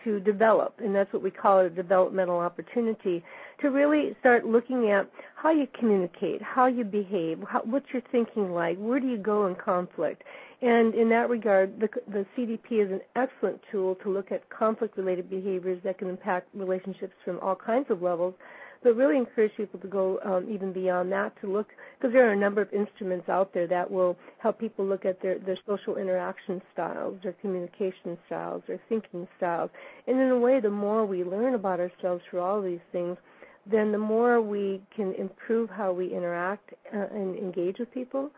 to 0.08 0.20
develop, 0.22 0.74
and 0.80 0.96
that's 0.96 1.12
what 1.12 1.22
we 1.22 1.30
call 1.30 1.60
a 1.60 1.70
developmental 1.70 2.38
opportunity, 2.40 3.24
to 3.62 3.70
really 3.70 4.16
start 4.22 4.46
looking 4.46 4.90
at 4.90 5.10
how 5.36 5.52
you 5.52 5.68
communicate, 5.78 6.42
how 6.42 6.68
you 6.68 6.86
behave, 6.86 7.44
how, 7.48 7.62
what's 7.64 7.88
your 7.92 8.02
thinking 8.12 8.52
like, 8.54 8.78
where 8.78 9.00
do 9.00 9.08
you 9.08 9.18
go 9.18 9.48
in 9.48 9.56
conflict. 9.56 10.24
And 10.62 10.96
in 10.96 11.10
that 11.10 11.30
regard, 11.30 11.80
the, 11.80 11.90
the 12.08 12.26
CDP 12.36 12.86
is 12.86 12.92
an 12.92 13.02
excellent 13.16 13.60
tool 13.72 13.96
to 14.04 14.10
look 14.10 14.32
at 14.32 14.50
conflict-related 14.50 15.30
behaviors 15.30 15.82
that 15.84 16.00
can 16.00 16.08
impact 16.10 16.48
relationships 16.54 17.14
from 17.26 17.40
all 17.42 17.56
kinds 17.56 17.88
of 17.90 18.02
levels, 18.02 18.34
but 18.84 18.96
really 18.96 19.18
encourage 19.18 19.56
people 19.56 19.80
to 19.80 19.88
go 19.88 20.20
um, 20.24 20.48
even 20.50 20.72
beyond 20.72 21.12
that 21.12 21.40
to 21.42 21.48
look 21.48 21.70
because 21.98 22.14
there 22.14 22.28
are 22.28 22.34
a 22.34 22.38
number 22.38 22.62
of 22.62 22.72
instruments 22.74 23.28
out 23.30 23.54
there 23.54 23.68
that 23.68 23.90
will 23.90 24.18
help 24.38 24.60
people 24.60 24.86
look 24.86 25.06
at 25.06 25.22
their, 25.22 25.40
their 25.40 25.58
social 25.66 25.98
interaction 25.98 26.62
styles, 26.74 27.18
their 27.24 27.34
communication 27.34 28.18
styles, 28.28 28.64
their 28.68 28.80
thinking 28.90 29.28
styles. 29.38 29.70
And 30.08 30.20
in 30.20 30.30
a 30.30 30.38
way, 30.38 30.60
the 30.60 30.70
more 30.70 31.06
we 31.06 31.24
learn 31.24 31.56
about 31.56 31.80
ourselves 31.80 32.24
through 32.30 32.42
all 32.42 32.62
these 32.62 32.80
things, 32.92 33.18
then 33.66 33.92
the 33.92 33.98
more 33.98 34.42
we 34.42 34.82
can 34.96 35.14
improve 35.16 35.70
how 35.70 35.92
we 35.92 36.14
interact 36.14 36.74
uh, 36.94 37.08
and 37.12 37.36
engage 37.38 37.80
with 37.80 37.94
people. 37.94 38.32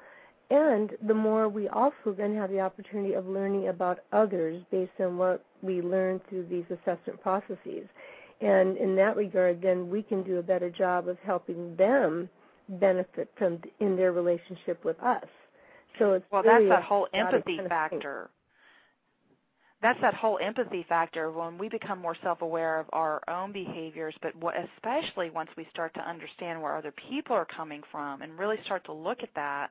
And 0.50 0.96
the 1.06 1.14
more 1.14 1.48
we 1.48 1.68
also 1.68 2.12
then 2.18 2.36
have 2.36 2.50
the 2.50 2.62
opportunity 2.62 3.14
of 3.14 3.28
learning 3.28 3.68
about 3.68 4.00
others 4.12 4.64
based 4.72 5.00
on 5.00 5.18
what 5.18 5.44
we 5.62 5.82
learn 5.82 6.20
through 6.28 6.48
these 6.48 6.66
assessment 6.72 7.22
processes. 7.22 7.88
And 8.42 8.78
in 8.78 8.96
that 8.96 9.18
regard, 9.18 9.62
then 9.62 9.90
we 9.90 10.02
can 10.02 10.24
do 10.24 10.38
a 10.38 10.44
better 10.44 10.70
job 10.70 11.08
of 11.08 11.18
helping 11.20 11.76
them 11.76 12.30
benefit 12.70 13.30
from 13.38 13.60
in 13.80 13.96
their 13.96 14.12
relationship 14.12 14.84
with 14.86 15.00
us. 15.02 15.26
So 15.98 16.14
it's 16.14 16.26
well, 16.32 16.44
really 16.44 16.70
that's 16.70 16.82
that 16.82 16.88
whole 16.88 17.08
empathy 17.14 17.60
factor. 17.68 18.30
That's 19.82 20.00
that 20.02 20.14
whole 20.14 20.40
empathy 20.42 20.86
factor 20.88 21.32
when 21.32 21.58
we 21.58 21.70
become 21.70 22.00
more 22.00 22.16
self-aware 22.22 22.82
of 22.82 22.88
our 22.92 23.22
own 23.30 23.54
behaviors, 23.54 24.14
but 24.22 24.34
especially 24.76 25.30
once 25.30 25.50
we 25.56 25.66
start 25.72 25.94
to 25.94 26.02
understand 26.02 26.62
where 26.62 26.76
other 26.76 26.92
people 26.92 27.36
are 27.36 27.46
coming 27.46 27.82
from 27.90 28.22
and 28.22 28.38
really 28.38 28.58
start 28.66 28.84
to 28.86 28.94
look 28.94 29.24
at 29.24 29.34
that 29.36 29.70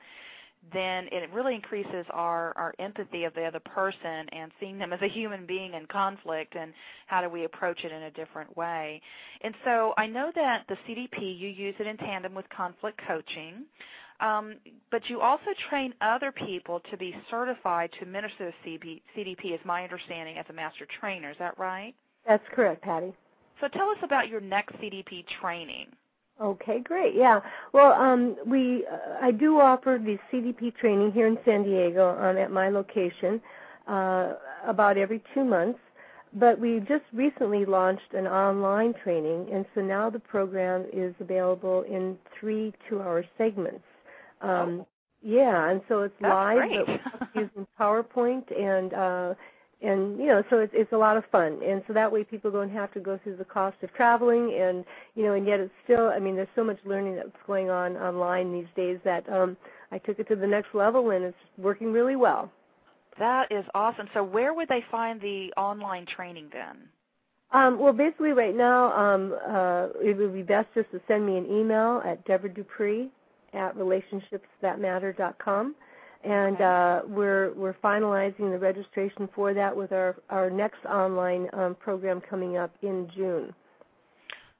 then 0.72 1.08
it 1.12 1.30
really 1.32 1.54
increases 1.54 2.04
our, 2.10 2.52
our 2.56 2.74
empathy 2.78 3.24
of 3.24 3.34
the 3.34 3.44
other 3.44 3.60
person 3.60 4.28
and 4.30 4.52
seeing 4.60 4.78
them 4.78 4.92
as 4.92 5.00
a 5.02 5.08
human 5.08 5.46
being 5.46 5.74
in 5.74 5.86
conflict 5.86 6.56
and 6.56 6.72
how 7.06 7.22
do 7.22 7.28
we 7.28 7.44
approach 7.44 7.84
it 7.84 7.92
in 7.92 8.02
a 8.02 8.10
different 8.10 8.56
way. 8.56 9.00
And 9.40 9.54
so 9.64 9.94
I 9.96 10.06
know 10.06 10.30
that 10.34 10.64
the 10.68 10.76
CDP, 10.86 11.38
you 11.38 11.48
use 11.48 11.74
it 11.78 11.86
in 11.86 11.96
tandem 11.96 12.34
with 12.34 12.48
conflict 12.50 13.00
coaching, 13.06 13.64
um, 14.20 14.56
but 14.90 15.08
you 15.08 15.20
also 15.20 15.54
train 15.70 15.94
other 16.00 16.32
people 16.32 16.80
to 16.90 16.96
be 16.96 17.14
certified 17.30 17.92
to 17.92 18.02
administer 18.02 18.52
the 18.64 18.78
CDP, 19.16 19.54
is 19.54 19.60
my 19.64 19.84
understanding, 19.84 20.38
as 20.38 20.46
a 20.48 20.52
master 20.52 20.86
trainer. 20.86 21.30
Is 21.30 21.36
that 21.38 21.58
right? 21.58 21.94
That's 22.26 22.44
correct, 22.52 22.82
Patty. 22.82 23.12
So 23.60 23.68
tell 23.68 23.90
us 23.90 23.98
about 24.02 24.28
your 24.28 24.40
next 24.40 24.74
CDP 24.76 25.26
training. 25.26 25.86
Okay, 26.40 26.80
great. 26.80 27.14
Yeah. 27.14 27.40
Well, 27.72 27.92
um, 27.92 28.36
we 28.46 28.86
uh, 28.86 29.16
I 29.20 29.32
do 29.32 29.58
offer 29.58 30.00
the 30.02 30.18
CDP 30.30 30.76
training 30.76 31.12
here 31.12 31.26
in 31.26 31.36
San 31.44 31.64
Diego 31.64 32.16
um, 32.20 32.36
at 32.38 32.52
my 32.52 32.68
location 32.68 33.40
uh, 33.88 34.34
about 34.66 34.96
every 34.96 35.22
two 35.34 35.44
months. 35.44 35.80
But 36.34 36.60
we 36.60 36.80
just 36.80 37.04
recently 37.12 37.64
launched 37.64 38.12
an 38.12 38.26
online 38.26 38.94
training, 39.02 39.48
and 39.50 39.64
so 39.74 39.80
now 39.80 40.10
the 40.10 40.18
program 40.18 40.84
is 40.92 41.14
available 41.20 41.82
in 41.82 42.18
three 42.38 42.74
two-hour 42.88 43.24
segments. 43.38 43.84
Um, 44.42 44.80
oh. 44.80 44.86
Yeah, 45.22 45.70
and 45.70 45.80
so 45.88 46.02
it's 46.02 46.14
That's 46.20 46.32
live, 46.32 46.86
but 46.86 47.28
using 47.34 47.66
PowerPoint 47.80 48.56
and 48.56 48.94
uh, 48.94 49.34
and 49.80 50.18
you 50.18 50.26
know 50.26 50.42
so 50.50 50.58
it's 50.58 50.72
it's 50.74 50.92
a 50.92 50.96
lot 50.96 51.16
of 51.16 51.24
fun. 51.26 51.60
And 51.64 51.82
so 51.86 51.92
that 51.92 52.10
way 52.10 52.24
people 52.24 52.50
don't 52.50 52.70
have 52.70 52.92
to 52.94 53.00
go 53.00 53.18
through 53.22 53.36
the 53.36 53.44
cost 53.44 53.76
of 53.82 53.92
traveling. 53.94 54.54
And 54.54 54.84
you 55.14 55.24
know 55.24 55.34
and 55.34 55.46
yet 55.46 55.60
it's 55.60 55.74
still 55.84 56.08
i 56.08 56.18
mean 56.18 56.36
there's 56.36 56.48
so 56.54 56.64
much 56.64 56.78
learning 56.84 57.16
that's 57.16 57.30
going 57.46 57.70
on 57.70 57.96
online 57.96 58.52
these 58.52 58.68
days 58.76 58.98
that 59.04 59.28
um 59.28 59.56
i 59.92 59.98
took 59.98 60.18
it 60.18 60.28
to 60.28 60.36
the 60.36 60.46
next 60.46 60.74
level 60.74 61.10
and 61.10 61.24
it's 61.24 61.36
working 61.56 61.92
really 61.92 62.16
well. 62.16 62.50
That 63.18 63.50
is 63.50 63.64
awesome. 63.74 64.08
So 64.14 64.22
where 64.22 64.54
would 64.54 64.68
they 64.68 64.84
find 64.90 65.20
the 65.20 65.52
online 65.56 66.06
training 66.06 66.50
then? 66.52 66.88
Um, 67.50 67.78
well, 67.78 67.94
basically, 67.94 68.32
right 68.32 68.54
now, 68.54 68.92
um, 68.92 69.34
uh, 69.46 69.88
it 70.02 70.16
would 70.16 70.34
be 70.34 70.42
best 70.42 70.68
just 70.74 70.90
to 70.90 71.00
send 71.08 71.24
me 71.24 71.38
an 71.38 71.46
email 71.46 72.02
at 72.04 72.24
Deborah 72.26 72.52
Dupree 72.52 73.08
at 73.54 73.74
relationshipsthatmatter.com 73.76 75.74
and 76.24 76.60
uh, 76.60 77.02
we're 77.06 77.52
we're 77.54 77.74
finalizing 77.74 78.50
the 78.50 78.58
registration 78.58 79.28
for 79.34 79.54
that 79.54 79.76
with 79.76 79.92
our 79.92 80.16
our 80.30 80.50
next 80.50 80.84
online 80.84 81.48
um, 81.52 81.76
program 81.76 82.20
coming 82.20 82.56
up 82.56 82.74
in 82.82 83.08
June. 83.14 83.54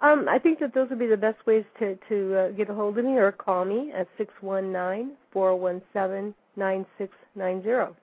Um, 0.00 0.28
I 0.28 0.40
think 0.40 0.58
that 0.60 0.74
those 0.74 0.90
would 0.90 0.98
be 0.98 1.06
the 1.06 1.16
best 1.16 1.46
ways 1.46 1.64
to, 1.78 1.96
to 2.08 2.36
uh, 2.36 2.48
get 2.50 2.68
a 2.70 2.74
hold 2.74 2.98
of 2.98 3.04
me 3.04 3.12
or 3.12 3.30
call 3.30 3.64
me 3.64 3.92
at 3.92 4.08
619-417-9690. 7.36 7.94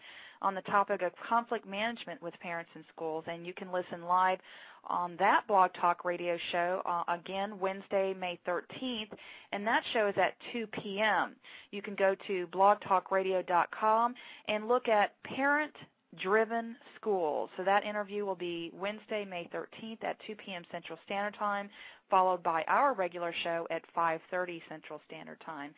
on 0.44 0.54
the 0.54 0.62
topic 0.62 1.00
of 1.00 1.12
conflict 1.16 1.66
management 1.66 2.22
with 2.22 2.38
parents 2.38 2.70
in 2.74 2.84
schools, 2.94 3.24
and 3.26 3.46
you 3.46 3.54
can 3.54 3.72
listen 3.72 4.04
live 4.04 4.38
on 4.86 5.16
that 5.16 5.46
Blog 5.46 5.72
Talk 5.72 6.04
radio 6.04 6.36
show 6.36 6.82
uh, 6.84 7.02
again 7.08 7.58
Wednesday, 7.58 8.12
May 8.12 8.38
13th, 8.46 9.12
and 9.52 9.66
that 9.66 9.84
show 9.86 10.06
is 10.06 10.18
at 10.18 10.34
2 10.52 10.66
p.m. 10.66 11.34
You 11.70 11.80
can 11.80 11.94
go 11.94 12.14
to 12.26 12.46
blogtalkradio.com 12.48 14.14
and 14.46 14.68
look 14.68 14.88
at 14.88 15.22
parent 15.22 15.74
driven 16.20 16.76
schools. 16.96 17.50
So 17.56 17.64
that 17.64 17.84
interview 17.84 18.24
will 18.24 18.34
be 18.34 18.70
Wednesday, 18.74 19.24
May 19.24 19.48
13th 19.52 20.02
at 20.04 20.16
2 20.26 20.34
p.m. 20.36 20.62
Central 20.70 20.98
Standard 21.04 21.34
Time, 21.38 21.68
followed 22.10 22.42
by 22.42 22.64
our 22.68 22.94
regular 22.94 23.32
show 23.32 23.66
at 23.70 23.82
5:30 23.96 24.62
Central 24.68 25.00
Standard 25.06 25.40
Time. 25.40 25.74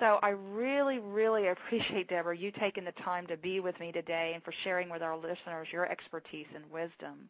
So 0.00 0.18
I 0.22 0.30
really, 0.30 0.98
really 0.98 1.48
appreciate 1.48 2.08
Deborah 2.08 2.36
you 2.36 2.50
taking 2.50 2.84
the 2.84 2.92
time 2.92 3.26
to 3.28 3.36
be 3.36 3.60
with 3.60 3.78
me 3.80 3.92
today 3.92 4.32
and 4.34 4.42
for 4.42 4.52
sharing 4.64 4.88
with 4.88 5.02
our 5.02 5.16
listeners 5.16 5.68
your 5.72 5.90
expertise 5.90 6.46
and 6.54 6.64
wisdom. 6.70 7.28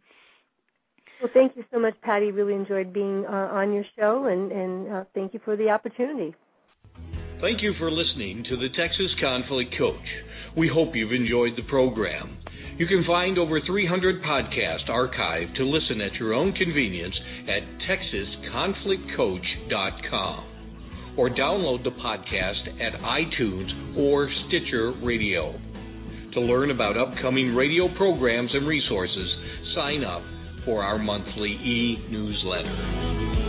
Well, 1.20 1.30
thank 1.32 1.56
you 1.56 1.64
so 1.72 1.78
much, 1.78 1.94
Patty. 2.02 2.32
Really 2.32 2.54
enjoyed 2.54 2.92
being 2.92 3.24
uh, 3.26 3.48
on 3.52 3.72
your 3.72 3.84
show, 3.96 4.26
and, 4.26 4.50
and 4.50 4.92
uh, 4.92 5.04
thank 5.14 5.34
you 5.34 5.40
for 5.44 5.56
the 5.56 5.70
opportunity. 5.70 6.34
Thank 7.40 7.62
you 7.62 7.74
for 7.78 7.90
listening 7.90 8.44
to 8.44 8.56
the 8.56 8.68
Texas 8.70 9.12
Conflict 9.20 9.76
Coach. 9.76 9.96
We 10.56 10.68
hope 10.68 10.94
you've 10.94 11.12
enjoyed 11.12 11.56
the 11.56 11.62
program. 11.62 12.38
You 12.78 12.86
can 12.86 13.04
find 13.04 13.38
over 13.38 13.60
300 13.60 14.22
podcasts 14.22 14.88
archived 14.88 15.56
to 15.56 15.64
listen 15.64 16.00
at 16.00 16.14
your 16.14 16.32
own 16.34 16.52
convenience 16.52 17.18
at 17.48 17.62
texasconflictcoach.com 17.88 20.44
or 21.16 21.30
download 21.30 21.84
the 21.84 21.90
podcast 21.90 22.80
at 22.80 22.94
iTunes 23.00 23.96
or 23.96 24.28
Stitcher 24.48 24.92
Radio. 25.02 25.54
To 26.32 26.40
learn 26.40 26.70
about 26.70 26.96
upcoming 26.96 27.54
radio 27.54 27.94
programs 27.96 28.54
and 28.54 28.66
resources, 28.66 29.36
sign 29.74 30.02
up 30.02 30.22
for 30.64 30.82
our 30.82 30.98
monthly 30.98 31.50
e 31.50 32.06
newsletter. 32.10 33.41